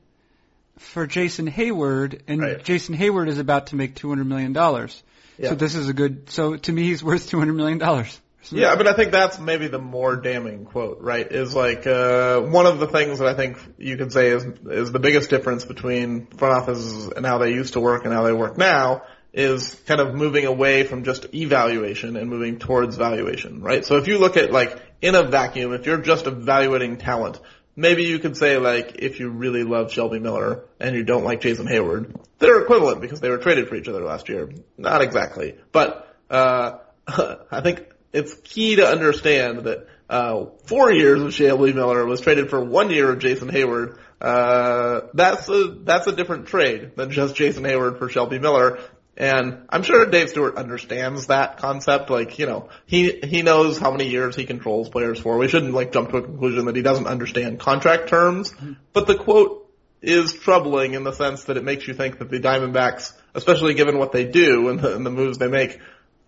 [0.82, 2.64] for Jason Heyward, and right.
[2.64, 5.02] Jason Heyward is about to make two hundred million dollars.
[5.38, 5.50] Yeah.
[5.50, 6.30] So this is a good.
[6.30, 8.20] So to me, he's worth two hundred million dollars.
[8.50, 11.30] Yeah, but I think that's maybe the more damning quote, right?
[11.30, 14.90] Is like uh, one of the things that I think you could say is is
[14.90, 18.32] the biggest difference between front offices and how they used to work and how they
[18.32, 23.84] work now is kind of moving away from just evaluation and moving towards valuation, right?
[23.84, 27.40] So if you look at like in a vacuum, if you're just evaluating talent,
[27.76, 31.40] maybe you could say like if you really love Shelby Miller and you don't like
[31.40, 34.50] Jason Heyward, they're equivalent because they were traded for each other last year.
[34.78, 41.32] Not exactly, but uh, I think it's key to understand that uh, four years of
[41.32, 43.98] Shelby Miller was traded for one year of Jason Heyward.
[44.20, 48.78] Uh, that's a that's a different trade than just Jason Heyward for Shelby Miller.
[49.16, 52.08] And I'm sure Dave Stewart understands that concept.
[52.08, 55.36] Like, you know, he, he knows how many years he controls players for.
[55.36, 58.52] We shouldn't like jump to a conclusion that he doesn't understand contract terms.
[58.52, 58.72] Mm-hmm.
[58.92, 59.70] But the quote
[60.00, 63.98] is troubling in the sense that it makes you think that the Diamondbacks, especially given
[63.98, 65.78] what they do and the, and the moves they make,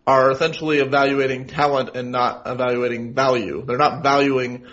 [0.07, 3.65] are essentially evaluating talent and not evaluating value.
[3.65, 4.67] They're not valuing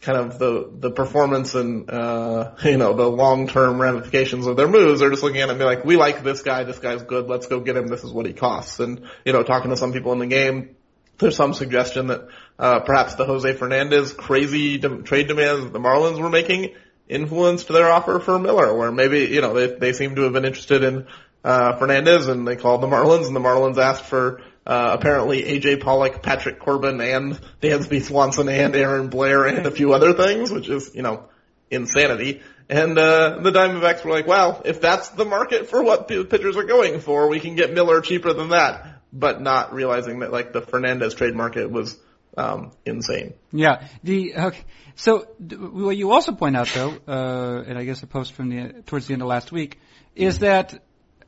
[0.00, 4.68] kind of the the performance and uh you know the long term ramifications of their
[4.68, 5.00] moves.
[5.00, 7.28] They're just looking at it and be like, we like this guy, this guy's good,
[7.28, 7.86] let's go get him.
[7.86, 8.80] This is what he costs.
[8.80, 10.76] And you know, talking to some people in the game,
[11.18, 12.28] there's some suggestion that
[12.58, 16.74] uh perhaps the Jose Fernandez crazy de- trade demands that the Marlins were making
[17.08, 20.44] influenced their offer for Miller, where maybe you know they they seem to have been
[20.44, 21.06] interested in
[21.42, 25.80] uh Fernandez and they called the Marlins and the Marlins asked for uh, apparently AJ
[25.80, 30.68] Pollock, Patrick Corbin, and Dansby Swanson, and Aaron Blair, and a few other things, which
[30.68, 31.28] is, you know,
[31.70, 32.42] insanity.
[32.68, 36.56] And, uh, the Diamondbacks were like, well, if that's the market for what the pitchers
[36.56, 39.02] are going for, we can get Miller cheaper than that.
[39.12, 41.96] But not realizing that, like, the Fernandez trade market was,
[42.36, 43.34] um, insane.
[43.52, 43.86] Yeah.
[44.02, 44.64] The, okay.
[44.96, 48.82] So, what you also point out though, uh, and I guess a post from the,
[48.82, 49.78] towards the end of last week,
[50.16, 50.82] is that,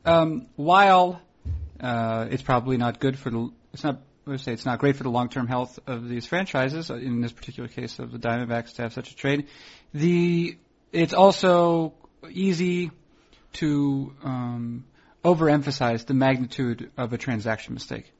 [0.05, 1.21] um, while
[1.81, 3.49] uh, it's probably not good for the.
[3.73, 4.01] It's not.
[4.27, 6.91] I would say it's not great for the long-term health of these franchises.
[6.91, 9.47] Uh, in this particular case of the Diamondbacks to have such a trade,
[9.93, 10.57] the
[10.91, 11.93] it's also
[12.29, 12.91] easy
[13.53, 14.85] to um,
[15.23, 18.11] overemphasize the magnitude of a transaction mistake.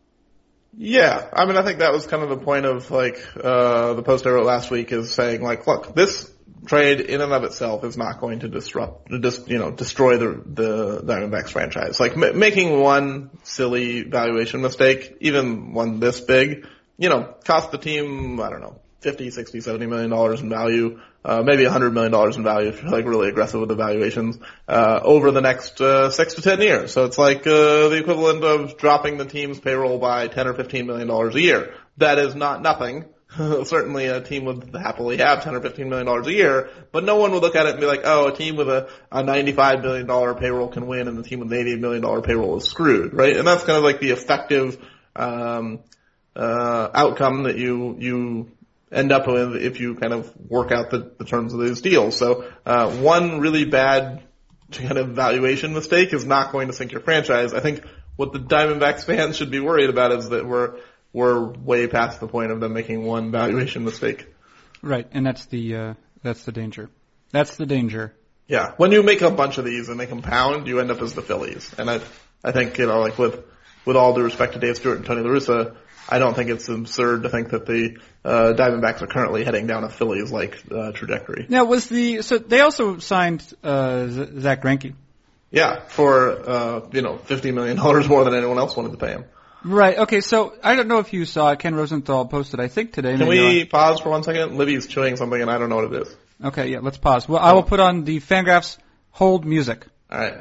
[0.78, 4.04] Yeah, I mean, I think that was kind of the point of like uh, the
[4.04, 6.32] post I wrote last week is saying like, look, this
[6.66, 10.42] trade in and of itself is not going to disrupt, just you know, destroy the
[10.46, 12.00] the Diamondbacks franchise.
[12.00, 16.66] Like m- making one silly valuation mistake, even one this big,
[16.98, 21.00] you know, cost the team I don't know 50, 60, 70 million dollars in value,
[21.24, 24.38] uh, maybe 100 million dollars in value if you're like really aggressive with the valuations,
[24.68, 26.92] uh, over the next, uh, six to 10 years.
[26.92, 30.86] So it's like, uh, the equivalent of dropping the team's payroll by 10 or 15
[30.86, 31.74] million dollars a year.
[31.98, 33.06] That is not nothing.
[33.63, 37.18] Certainly a team would happily have 10 or 15 million dollars a year, but no
[37.18, 39.82] one would look at it and be like, oh, a team with a, a 95
[39.82, 42.65] million dollar payroll can win and the team with an 80 million dollar payroll is
[42.65, 43.36] screwed, right?
[43.36, 44.84] And that's kind of like the effective,
[45.15, 45.82] um,
[46.36, 48.52] uh, outcome that you, you
[48.92, 52.18] end up with if you kind of work out the, the terms of these deals.
[52.18, 54.24] So, uh, one really bad
[54.72, 57.54] kind of valuation mistake is not going to sink your franchise.
[57.54, 57.84] I think
[58.15, 60.78] what the Diamondbacks fans should be worried about is that we're,
[61.13, 64.28] we're way past the point of them making one valuation mistake.
[64.82, 65.93] Right, and that's the uh,
[66.24, 66.89] that's the danger.
[67.32, 68.13] That's the danger.
[68.48, 71.13] Yeah, when you make a bunch of these and they compound, you end up as
[71.13, 71.74] the Phillies.
[71.78, 72.00] And I,
[72.43, 73.43] I think you know, like with
[73.86, 75.76] with all due respect to Dave Stewart and Tony La Russa,
[76.08, 79.84] I don't think it's absurd to think that the uh, Diamondbacks are currently heading down
[79.84, 81.45] a Phillies like uh, trajectory.
[81.50, 84.95] Now, was the so they also signed uh, Zach Greinke?
[85.52, 89.12] Yeah, for uh, you know fifty million dollars more than anyone else wanted to pay
[89.12, 89.26] him.
[89.63, 89.98] Right.
[89.98, 90.22] Okay.
[90.22, 91.60] So I don't know if you saw it.
[91.60, 93.17] Ken Rosenthal posted, I think today.
[93.17, 94.58] Can we pause for one second?
[94.58, 96.15] Libby's chewing something and I don't know what it is.
[96.43, 96.69] Okay.
[96.69, 96.80] Yeah.
[96.82, 97.28] Let's pause.
[97.28, 98.78] Well, I will put on the Fangraphs
[99.12, 99.86] hold music.
[100.12, 100.38] All right.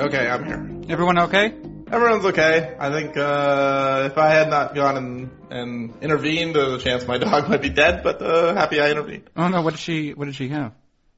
[0.00, 0.92] Okay, I'm here.
[0.94, 1.52] Everyone okay?
[1.92, 2.74] Everyone's okay.
[2.78, 7.18] I think uh, if I had not gone and, and intervened, there's a chance my
[7.26, 8.02] dog might be dead.
[8.02, 9.28] But uh, happy I intervened.
[9.36, 9.60] Oh no.
[9.60, 10.14] What did she?
[10.14, 10.72] What did she have?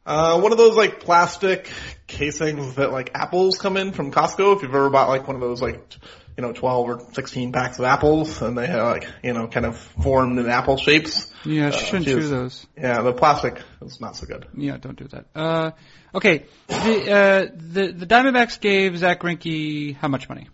[0.05, 1.71] Uh, one of those like plastic
[2.09, 4.57] casings that like apples come in from Costco.
[4.57, 5.89] If you've ever bought like one of those like
[6.37, 9.67] you know 12 or 16 packs of apples, and they have like you know kind
[9.67, 11.33] of formed in apple shapes.
[11.45, 11.69] Yeah.
[11.69, 12.67] Uh, shouldn't chew those.
[12.77, 14.47] Yeah, the plastic is not so good.
[14.57, 14.77] Yeah.
[14.77, 15.27] Don't do that.
[15.35, 15.71] Uh.
[16.15, 16.45] Okay.
[16.69, 20.49] The uh the the Diamondbacks gave Zach Greinke how much money?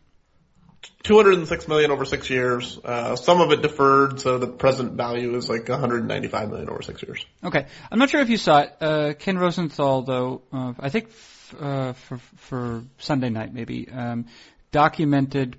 [1.05, 2.79] 206 million over six years.
[2.85, 7.03] Uh, some of it deferred, so the present value is like 195 million over six
[7.03, 7.25] years.
[7.43, 7.67] Okay.
[7.91, 8.77] I'm not sure if you saw it.
[8.81, 14.27] Uh, Ken Rosenthal, though, uh, I think f- uh, for for Sunday night maybe um,
[14.71, 15.57] documented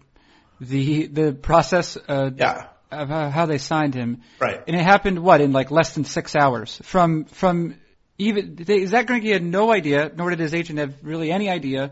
[0.59, 4.61] the the process uh, Yeah, of how, how they signed him, right.
[4.67, 7.75] and it happened what in like less than six hours from from
[8.17, 11.91] even they, Zach Greinke had no idea, nor did his agent have really any idea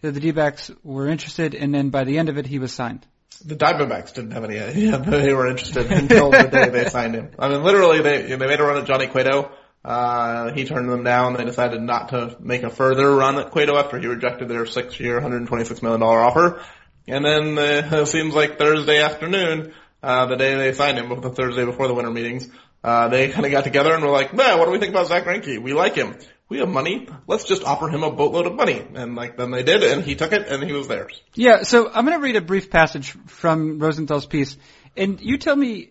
[0.00, 3.06] that the D-backs were interested, and then by the end of it, he was signed.
[3.44, 7.14] The Diamondbacks didn't have any idea that they were interested until the day they signed
[7.14, 7.30] him.
[7.38, 9.50] I mean, literally, they they made a run at Johnny Cueto.
[9.84, 11.34] Uh, he turned them down.
[11.34, 15.20] They decided not to make a further run at Cueto after he rejected their six-year,
[15.20, 16.60] $126 million offer.
[17.08, 21.30] And then uh, it seems like Thursday afternoon, uh, the day they signed him, the
[21.30, 22.48] Thursday before the winter meetings,
[22.84, 25.08] uh, they kind of got together and were like, man, what do we think about
[25.08, 25.60] Zach Greinke?
[25.60, 26.16] We like him.
[26.48, 27.08] We have money.
[27.26, 28.82] Let's just offer him a boatload of money.
[28.94, 31.20] And like, then they did, and he took it, and he was theirs.
[31.34, 34.56] Yeah, so I'm going to read a brief passage from Rosenthal's piece,
[34.96, 35.90] and you tell me,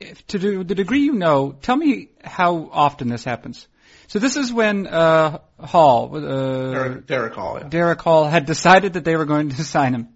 [0.00, 3.68] if, to do, the degree you know, tell me how often this happens.
[4.08, 7.68] So this is when uh, Hall, uh, Derrick, Derrick Hall, yeah.
[7.68, 10.08] Derrick Hall, had decided that they were going to sign him.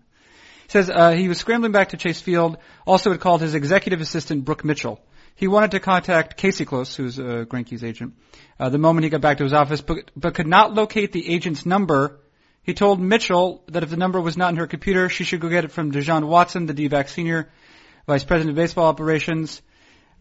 [0.67, 2.59] He says uh, he was scrambling back to Chase Field.
[2.87, 5.01] Also, had called his executive assistant Brooke Mitchell.
[5.37, 8.15] He wanted to contact Casey Close, who's uh, Greinke's agent,
[8.59, 11.33] uh, the moment he got back to his office, but, but could not locate the
[11.33, 12.21] agent's number.
[12.63, 15.49] He told Mitchell that if the number was not in her computer, she should go
[15.49, 17.49] get it from De Jon Watson, the D-back senior
[18.07, 19.63] vice president of baseball operations.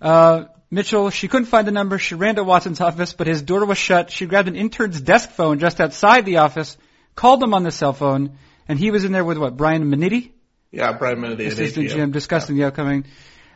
[0.02, 1.98] Uh, Mitchell, she couldn't find the number.
[1.98, 4.12] She ran to Watson's office, but his door was shut.
[4.12, 6.78] She grabbed an intern's desk phone just outside the office,
[7.16, 10.34] called him on the cell phone, and he was in there with what, Bryan Minniti?
[10.76, 11.96] Yeah, at assistant ATM.
[11.96, 13.06] GM discussing the upcoming.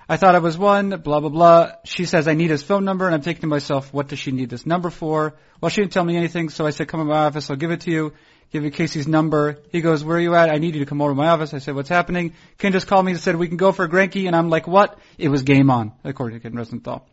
[0.07, 1.71] I thought I was one, blah, blah, blah.
[1.83, 4.31] She says, I need his phone number, and I'm thinking to myself, what does she
[4.31, 5.35] need this number for?
[5.61, 7.69] Well, she didn't tell me anything, so I said, come to my office, I'll give
[7.69, 8.13] it to you.
[8.51, 9.59] Give you Casey's number.
[9.71, 10.49] He goes, where are you at?
[10.49, 11.53] I need you to come over to my office.
[11.53, 12.33] I said, what's happening?
[12.57, 14.67] Ken just called me and said, we can go for a Greinke, and I'm like,
[14.67, 14.97] what?
[15.19, 17.05] It was game on, according to Ken Rosenthal.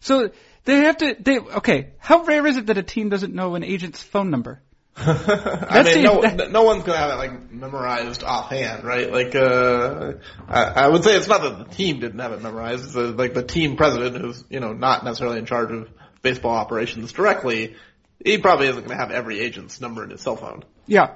[0.00, 0.30] So,
[0.64, 3.62] they have to, they, okay, how rare is it that a team doesn't know an
[3.62, 4.60] agent's phone number?
[5.70, 9.10] I mean, no, no one's gonna have it like memorized offhand, right?
[9.10, 10.12] Like, uh,
[10.48, 12.84] I, I would say it's not that the team didn't have it memorized.
[12.84, 15.88] It's uh like the team president, who's you know not necessarily in charge of
[16.22, 17.76] baseball operations directly,
[18.24, 20.64] he probably isn't going to have every agent's number in his cell phone.
[20.86, 21.14] Yeah.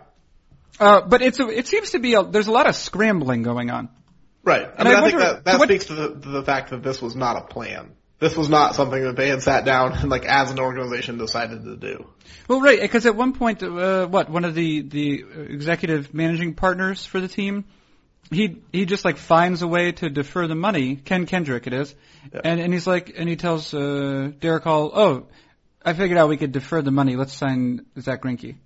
[0.81, 3.71] Uh, but it's a, it seems to be a, there's a lot of scrambling going
[3.71, 3.91] on.
[4.43, 4.63] Right.
[4.67, 6.43] I And mean, I I, think wonder- that, that what- speaks to the, to the
[6.43, 7.93] fact that this was not a plan.
[8.21, 11.65] This was not something that they had sat down and like as an organization decided
[11.65, 12.07] to do.
[12.49, 17.05] Well, right, because at one point, uh, what one of the the executive managing partners
[17.05, 17.65] for the team,
[18.31, 20.97] he he just like finds a way to defer the money.
[20.97, 21.95] Ken Kendrick, it is,
[22.33, 22.41] Yeah.
[22.45, 25.27] and and he's like, and he tells uh, Derrick Hall, "Oh,
[25.85, 27.17] I figured out we could defer the money.
[27.17, 28.57] Let's sign Zack Greinke."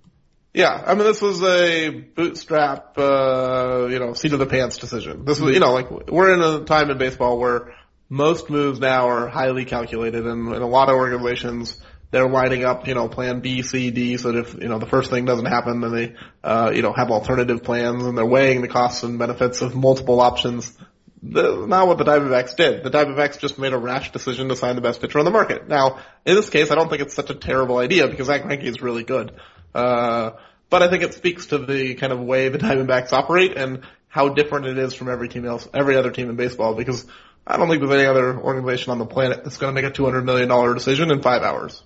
[0.53, 5.23] Yeah, I mean, this was a bootstrap, uh, you know, seat of the pants decision.
[5.23, 7.75] This was, you know, like we're in a time in baseball where
[8.09, 11.79] most moves now are highly calculated, and in a lot of organizations,
[12.11, 14.87] they're lining up, you know, plan B, C, D, so that if, you know, the
[14.87, 18.61] first thing doesn't happen, then they, uh, you know, have alternative plans, and they're weighing
[18.61, 20.75] the costs and benefits of multiple options.
[21.21, 22.83] The, not what the Diamondbacks did.
[22.83, 25.67] The Diamondbacks just made a rash decision to sign the best pitcher on the market.
[25.67, 28.63] Now, in this case, I don't think it's such a terrible idea because Zack Greinke
[28.63, 29.33] is really good.
[29.75, 30.31] Uh,
[30.69, 34.29] but I think it speaks to the kind of way the Diamondbacks operate and how
[34.29, 37.05] different it is from every team else, every other team in baseball because
[37.49, 39.93] I don't think there's any other organization on the planet that's going to make a
[39.93, 41.81] $200 million decision in five hours.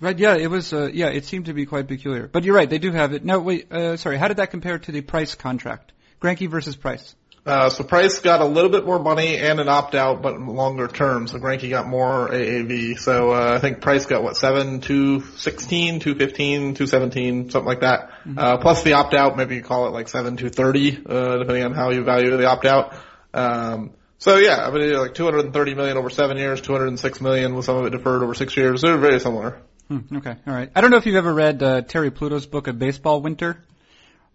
[0.00, 0.18] Right?
[0.18, 0.72] Yeah, it was.
[0.72, 2.26] Uh, yeah, it seemed to be quite peculiar.
[2.26, 3.24] But you're right, they do have it.
[3.24, 3.72] No, wait.
[3.72, 5.92] Uh, sorry, how did that compare to the Price contract?
[6.20, 7.14] Greinke versus Price.
[7.46, 10.88] Uh, so Price got a little bit more money and an opt out, but longer
[10.88, 11.26] term.
[11.26, 12.98] So Greinke got more AAV.
[12.98, 17.66] So uh, I think Price got what seven, two sixteen, two fifteen, two seventeen, something
[17.66, 18.10] like that.
[18.36, 21.64] Uh, plus the opt out, maybe you call it like seven, two thirty, uh, depending
[21.64, 22.94] on how you value the opt out.
[23.34, 27.76] Um, so yeah, I mean like 230 million over seven years, 206 million with some
[27.76, 28.82] of it deferred over six years.
[28.82, 29.60] They're very similar.
[29.88, 30.70] Hmm, okay, all right.
[30.76, 33.58] I don't know if you've ever read uh, Terry Pluto's book, A Baseball Winter.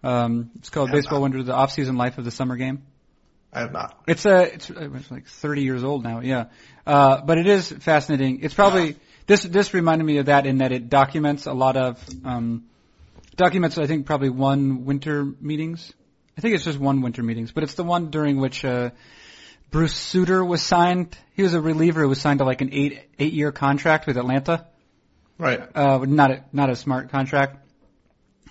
[0.03, 1.23] Um, it's called Baseball not.
[1.23, 2.83] Winter: The Off-Season Life of the Summer Game.
[3.53, 3.97] I have not.
[4.09, 6.47] It's uh, it's, uh, it's like 30 years old now, yeah.
[6.85, 8.41] Uh, but it is fascinating.
[8.41, 12.05] It's probably this this reminded me of that in that it documents a lot of
[12.25, 12.65] um,
[13.37, 13.77] documents.
[13.77, 15.93] I think probably one winter meetings.
[16.37, 18.89] I think it's just one winter meetings, but it's the one during which uh,
[19.69, 21.17] Bruce Sutter was signed.
[21.33, 24.17] He was a reliever who was signed to like an eight eight year contract with
[24.17, 24.67] Atlanta.
[25.37, 25.59] Right.
[25.75, 27.67] Uh, not a, not a smart contract.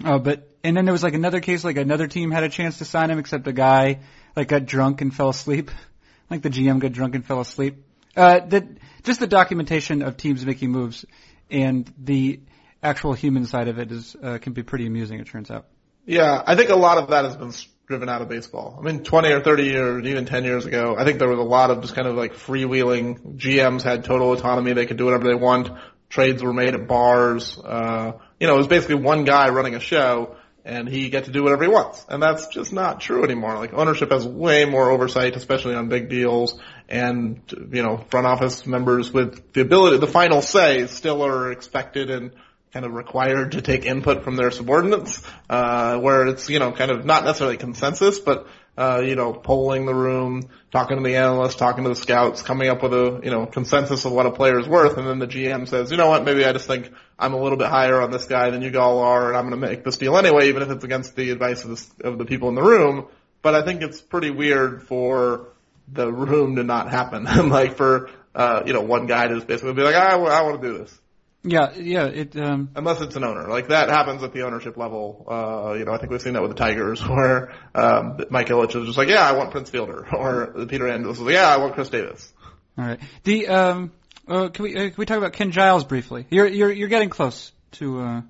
[0.05, 2.79] Uh, but, and then there was like another case, like another team had a chance
[2.79, 4.00] to sign him, except the guy,
[4.35, 5.70] like got drunk and fell asleep.
[6.29, 7.85] Like the GM got drunk and fell asleep.
[8.16, 8.66] Uh, that,
[9.05, 11.05] just the documentation of teams making moves
[11.48, 12.40] and the
[12.83, 15.66] actual human side of it is, uh, can be pretty amusing, it turns out.
[16.05, 17.52] Yeah, I think a lot of that has been
[17.87, 18.77] driven out of baseball.
[18.79, 21.42] I mean, 20 or 30 years, even 10 years ago, I think there was a
[21.42, 23.37] lot of just kind of like freewheeling.
[23.37, 24.72] GMs had total autonomy.
[24.72, 25.70] They could do whatever they want.
[26.09, 27.59] Trades were made at bars.
[27.59, 31.31] Uh, you know, it was basically one guy running a show and he get to
[31.31, 32.05] do whatever he wants.
[32.09, 33.57] And that's just not true anymore.
[33.57, 37.40] Like ownership has way more oversight, especially on big deals and,
[37.72, 42.33] you know, front office members with the ability, the final say still are expected and
[42.72, 46.90] kind of required to take input from their subordinates, uh, where it's, you know, kind
[46.90, 51.55] of not necessarily consensus, but, uh, you know, polling the room, talking to the analysts,
[51.55, 54.59] talking to the scouts, coming up with a, you know, consensus of what a player
[54.59, 57.33] is worth, and then the GM says, you know what, maybe I just think I'm
[57.33, 59.85] a little bit higher on this guy than you all are, and I'm gonna make
[59.85, 62.55] this deal anyway, even if it's against the advice of the, of the people in
[62.55, 63.07] the room,
[63.42, 65.48] but I think it's pretty weird for
[65.90, 69.83] the room to not happen, like for, uh, you know, one guy to basically be
[69.83, 70.98] like, I, I want to do this
[71.42, 73.46] Yeah, yeah, it, um, unless it's an owner.
[73.49, 75.25] Like that happens at the ownership level.
[75.29, 78.75] Uh, you know, I think we've seen that with the Tigers where, um, Mike Ilitch
[78.75, 80.07] was just like, yeah, I want Prince Fielder.
[80.12, 82.33] Or Peter Angelos was like, yeah, I want Chris Davis.
[82.79, 82.99] alright.
[83.25, 83.92] The, um,
[84.27, 86.27] uh, can we, uh, can we talk about Ken Giles briefly?
[86.31, 88.20] You're, you're, you're getting close to, uh,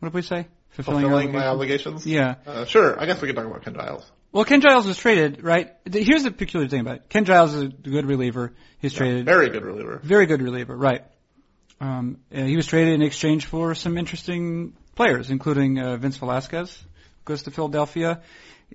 [0.00, 0.46] what did we say?
[0.70, 2.04] Fulfilling, Fulfilling my obligations?
[2.04, 2.06] obligations.
[2.06, 2.34] Yeah.
[2.46, 3.00] Uh, sure.
[3.00, 4.10] I guess we could talk about Ken Giles.
[4.30, 5.74] Well, Ken Giles was traded, right?
[5.90, 7.08] Here's the peculiar thing about it.
[7.08, 8.52] Ken Giles is a good reliever.
[8.78, 9.24] He's traded.
[9.24, 10.00] Very good reliever.
[10.04, 11.02] Very good reliever, right.
[11.80, 16.76] Um, uh, he was traded in exchange for some interesting players, including uh, Vince Velasquez,
[17.24, 18.20] goes to Philadelphia,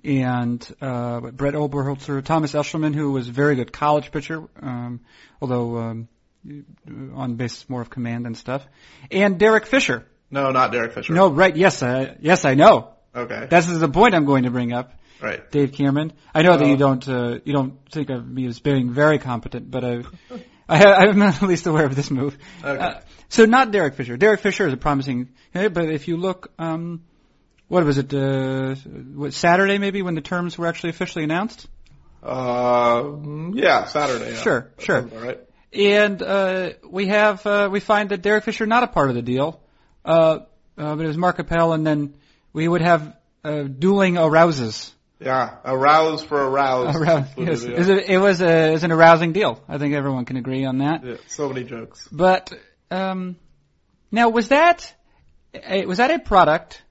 [0.02, 5.00] and uh, Brett Oberholtzer, Thomas Eshelman, who was a very good college pitcher, um,
[5.40, 6.08] although um,
[7.14, 8.66] on basis more of command and stuff,
[9.10, 10.06] and Derek Fisher.
[10.30, 11.12] No, not Derek Fisher.
[11.12, 11.54] No, right?
[11.54, 12.90] Yes, I, yes, I know.
[13.14, 13.46] Okay.
[13.48, 14.92] That's the point I'm going to bring up.
[15.20, 15.48] right.
[15.50, 16.12] Dave Cameron.
[16.34, 16.68] I know that Oh.
[16.68, 20.02] you don't uh, you don't think of me as being very competent, but I,
[20.68, 22.36] I ha- I'm not at least aware of this move.
[22.62, 22.82] Okay.
[22.82, 24.16] Uh, so not Derek Fisher.
[24.16, 27.02] Derek Fisher is a promising, but if you look, um,
[27.68, 28.12] what was it?
[28.14, 28.74] Uh,
[29.14, 31.66] what Saturday maybe when the terms were actually officially announced,
[32.22, 33.04] Uh,
[33.52, 34.30] yeah, Saturday.
[34.32, 34.42] Yeah.
[34.42, 35.10] Sure, That sure.
[35.14, 35.40] all right.
[35.72, 39.22] and uh, we have uh, we find that Derek Fisher not a part of the
[39.22, 39.60] deal,
[40.04, 40.38] uh,
[40.78, 42.14] uh, but it was Mark Appel, and then
[42.52, 44.93] we would have uh, dueling Arauzes.
[45.20, 46.94] Yeah, arouse for a rouse.
[46.94, 47.62] Arouse, yes.
[47.62, 49.62] It was it was a, it was an arousing deal.
[49.68, 51.04] I think everyone can agree on that.
[51.04, 52.08] Yeah, so many jokes.
[52.10, 52.52] But
[52.90, 53.36] Um,
[54.10, 54.94] now, was that
[55.54, 56.82] a, was that a product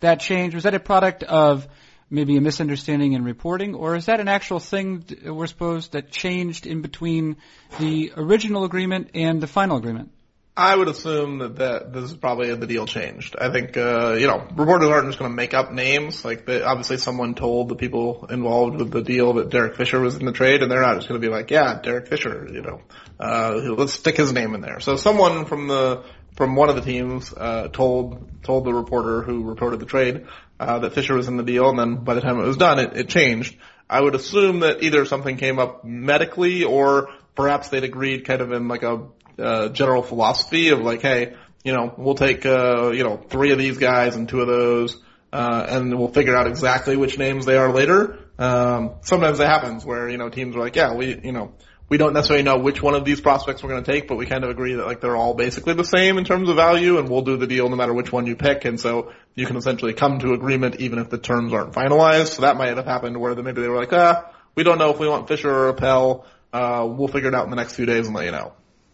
[0.00, 0.54] that changed?
[0.54, 1.66] Was that a product of
[2.10, 6.66] maybe a misunderstanding in reporting, or is that an actual thing we're supposed that changed
[6.66, 7.36] in between
[7.78, 10.10] the original agreement and the final agreement?
[10.58, 13.36] I would assume that, that this is probably the deal changed.
[13.38, 16.24] I think, uh, you know, reporters aren't just going to make up names.
[16.24, 20.16] Like, they, obviously someone told the people involved with the deal that Derek Fisher was
[20.16, 22.62] in the trade, and they're not just going to be like, yeah, Derek Fisher, you
[22.62, 22.80] know,
[23.20, 24.80] uh, let's stick his name in there.
[24.80, 26.04] So someone from the,
[26.36, 30.24] from one of the teams, uh, told, told the reporter who reported the trade,
[30.58, 32.78] uh, that Fisher was in the deal, and then by the time it was done,
[32.78, 33.58] it, it changed.
[33.90, 38.52] I would assume that either something came up medically or perhaps they'd agreed kind of
[38.52, 39.06] in like a
[39.38, 41.34] uh, general philosophy of like, hey,
[41.64, 44.96] you know, we'll take, uh, you know, three of these guys and two of those,
[45.32, 48.18] uh, and we'll figure out exactly which names they are later.
[48.38, 51.54] Um, sometimes that happens where, you know, teams are like, yeah, we, you know,
[51.88, 54.26] we don't necessarily know which one of these prospects we're going to take, but we
[54.26, 57.08] kind of agree that like they're all basically the same in terms of value and
[57.08, 58.64] we'll do the deal no matter which one you pick.
[58.64, 62.28] And so you can essentially come to agreement even if the terms aren't finalized.
[62.28, 64.98] So that might have happened where maybe they were like, ah, we don't know if
[64.98, 66.26] we want Fisher or Appel.
[66.52, 68.52] Uh, we'll figure it out in the next few days and let you know.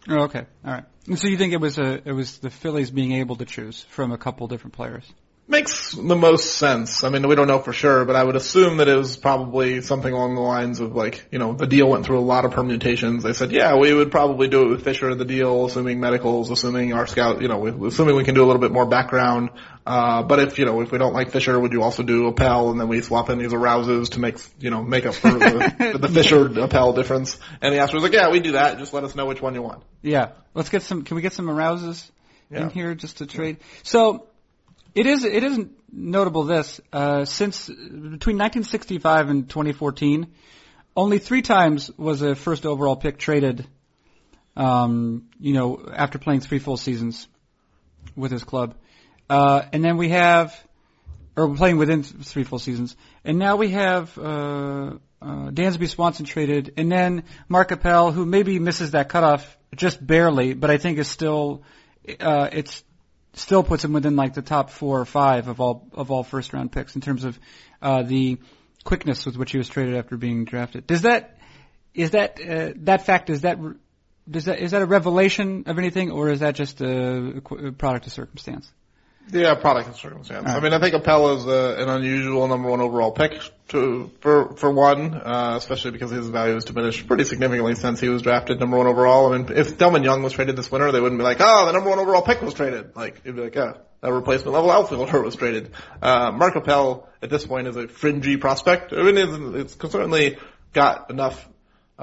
[0.09, 0.45] Oh, okay.
[0.65, 0.83] All right.
[1.07, 3.85] And so you think it was a, it was the Phillies being able to choose
[3.89, 5.05] from a couple different players?
[5.45, 7.03] Makes the most sense.
[7.03, 9.81] I mean, we don't know for sure, but I would assume that it was probably
[9.81, 12.51] something along the lines of like, you know, the deal went through a lot of
[12.51, 13.23] permutations.
[13.23, 16.49] They said, yeah, we would probably do it with Fisher in the deal, assuming medicals,
[16.49, 19.49] assuming our scout, you know, assuming we can do a little bit more background.
[19.85, 22.71] Uh, but if, you know, if we don't like Fisher, would you also do Appel
[22.71, 25.97] and then we swap in these Arauzes to make, you know, make up for the,
[25.99, 27.37] the Fisher Appel difference?
[27.61, 28.77] And the answer was like, yeah, we do that.
[28.77, 29.83] Just let us know which one you want.
[30.01, 30.29] Yeah.
[30.53, 32.09] Let's get some, can we get some Arauzes
[32.49, 32.61] yeah.
[32.61, 33.57] in here just to trade?
[33.83, 34.27] So,
[34.95, 35.59] it is it is
[35.91, 40.27] notable this uh, since between 1965 and 2014,
[40.95, 43.67] only three times was a first overall pick traded.
[44.55, 47.27] Um, you know, after playing three full seasons
[48.15, 48.75] with his club,
[49.27, 50.55] uh, and then we have,
[51.35, 56.73] or playing within three full seasons, and now we have uh, uh, Dansby Swanson traded,
[56.77, 61.07] and then Mark Appel, who maybe misses that cutoff just barely, but I think is
[61.07, 61.63] still,
[62.19, 62.83] uh, it's
[63.33, 66.53] still puts him within like the top four or five of all of all first
[66.53, 67.39] round picks in terms of
[67.81, 68.37] uh, the
[68.83, 70.87] quickness with which he was traded after being drafted.
[70.87, 71.37] Does that
[71.93, 73.57] is that uh, that fact is that
[74.29, 78.07] does that is that a revelation of anything or is that just a, a product
[78.07, 78.71] of circumstance?
[79.31, 80.45] Yeah, product of circumstance.
[80.45, 80.57] Right.
[80.57, 84.53] I mean, I think Appel is a, an unusual number one overall pick to, for,
[84.55, 88.59] for one, uh, especially because his value has diminished pretty significantly since he was drafted
[88.59, 89.33] number one overall.
[89.33, 91.71] I mean, if Delmon Young was traded this winter, they wouldn't be like, oh, the
[91.71, 92.95] number one overall pick was traded.
[92.95, 95.71] Like, it'd be like, yeah, a replacement level outfielder was traded.
[96.01, 98.93] Uh, Mark Appel at this point is a fringy prospect.
[98.93, 100.37] I mean, it's, it's certainly
[100.73, 101.47] got enough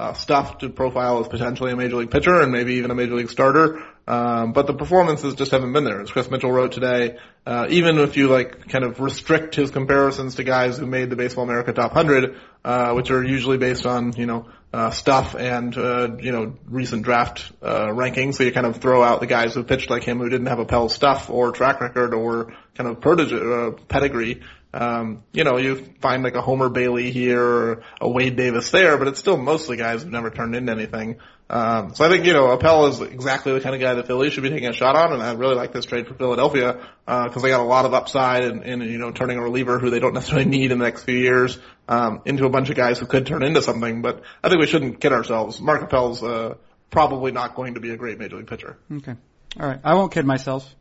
[0.00, 3.14] uh, stuff to profile as potentially a major league pitcher and maybe even a major
[3.14, 3.82] league starter.
[4.06, 6.00] Um, but the performances just haven't been there.
[6.00, 10.36] As Chris Mitchell wrote today, uh, even if you like kind of restrict his comparisons
[10.36, 12.34] to guys who made the Baseball America Top 100,
[12.64, 17.02] uh, which are usually based on you know uh, stuff and uh, you know recent
[17.02, 20.18] draft uh, rankings, so you kind of throw out the guys who pitched like him
[20.18, 24.40] who didn't have Appel stuff or track record or kind of protege, uh, pedigree.
[24.72, 28.96] Um, you know, you find like a Homer Bailey here or a Wade Davis there,
[28.98, 31.18] but it's still mostly guys who've never turned into anything.
[31.48, 34.30] Um, so I think, you know, Appel is exactly the kind of guy that Philly
[34.30, 37.28] should be taking a shot on, and I really like this trade for Philadelphia, uh,
[37.28, 39.90] cause they got a lot of upside in, in, you know, turning a reliever who
[39.90, 41.58] they don't necessarily need in the next few years,
[41.88, 44.68] um, into a bunch of guys who could turn into something, but I think we
[44.68, 45.60] shouldn't kid ourselves.
[45.60, 46.54] Mark Appel's, uh,
[46.90, 48.78] probably not going to be a great major league pitcher.
[48.92, 49.14] Okay.
[49.58, 49.80] Alright.
[49.82, 50.72] I won't kid myself.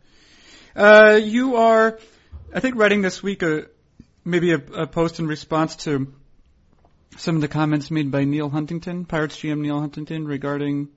[0.76, 2.00] Uh, you are,
[2.54, 3.66] I think writing this week a,
[4.30, 6.14] maybe a, a post in response to
[7.18, 10.90] some of the comments made by Neil Huntington, Pirates GM Neil Huntington, regarding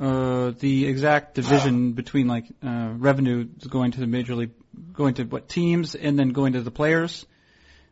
[0.00, 4.52] uh, the exact division between like uh, revenue going to the major league,
[4.92, 7.26] going to what teams, and then going to the players.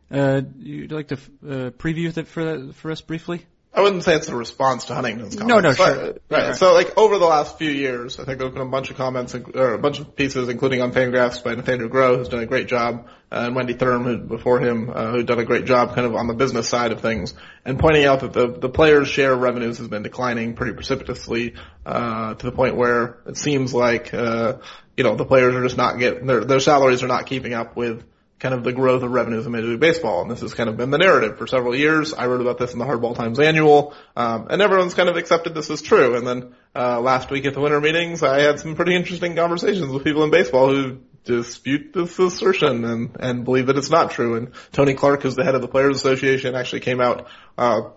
[0.09, 3.45] Uh, you'd like to uh, preview that for for us briefly?
[3.77, 5.53] I wouldn't say it's a response to Huntington's comments.
[5.53, 6.15] No, no, sure.
[6.31, 6.55] Right.
[6.55, 9.35] So like over the last few years, I think there's been a bunch of comments
[9.35, 12.67] or a bunch of pieces, including on Fangraphs by Nathaniel Grow, who's done a great
[12.67, 16.07] job, uh, and Wendy Thurm, who before him, uh, who'd done a great job kind
[16.07, 19.33] of on the business side of things, and pointing out that the the players' share
[19.33, 21.53] of revenues has been declining pretty precipitously
[21.85, 24.53] uh, to the point where it seems like uh,
[24.95, 27.75] you know the players are just not getting their their salaries are not keeping up
[27.75, 28.03] with
[28.39, 30.21] kind of the growth of revenues in Major League Baseball.
[30.21, 32.13] And this has kind of been the narrative for several years.
[32.13, 35.55] I wrote about this in the Hardball Times Annual, um, and everyone's kind of accepted
[35.55, 36.15] this as true.
[36.15, 39.87] And then uh, last week at the winter meetings, I had some pretty interesting conversations
[39.87, 44.35] with people in baseball who dispute this assertion and, and believe that it's not true.
[44.35, 47.27] And Tony Clark, who's the head of the Players Association, actually came out
[47.57, 47.91] uh, a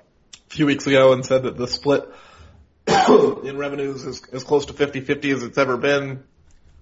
[0.49, 2.09] few weeks ago and said that the split
[2.86, 6.24] in revenues is as close to 50-50 as it's ever been.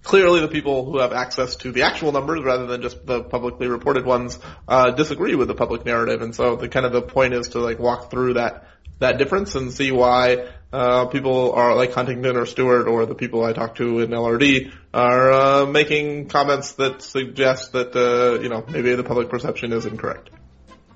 [0.03, 3.67] Clearly, the people who have access to the actual numbers rather than just the publicly
[3.67, 7.33] reported ones uh, disagree with the public narrative, and so the kind of the point
[7.33, 8.65] is to like walk through that
[8.99, 13.43] that difference and see why uh, people are like Huntington or Stewart or the people
[13.43, 18.63] I talk to in LRD are uh, making comments that suggest that uh, you know
[18.67, 20.29] maybe the public perception is incorrect.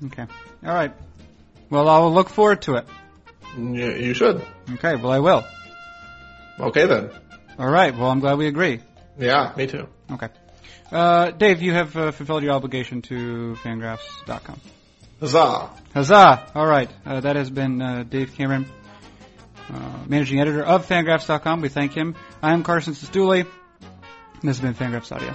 [0.06, 0.26] Okay.
[0.66, 0.94] All right.
[1.70, 2.86] Well, I'll look forward to it.
[3.58, 4.46] You, you should.
[4.74, 4.96] Okay.
[4.96, 5.46] Well, I will.
[6.60, 7.10] Okay then.
[7.58, 7.96] All right.
[7.96, 8.82] Well, I'm glad we agree.
[9.18, 9.88] Yeah, me too.
[10.12, 10.28] Okay.
[10.92, 14.60] Uh, Dave, you have uh, fulfilled your obligation to fangraphs.com.
[15.20, 15.70] Huzzah!
[15.94, 16.52] Huzzah!
[16.54, 16.90] All right.
[17.06, 18.66] Uh, that has been uh, Dave Cameron,
[19.70, 21.62] uh, managing editor of fangraphs.com.
[21.62, 22.16] We thank him.
[22.42, 23.48] I am Carson Cistulli.
[24.42, 25.34] This has been Fangraphs Audio.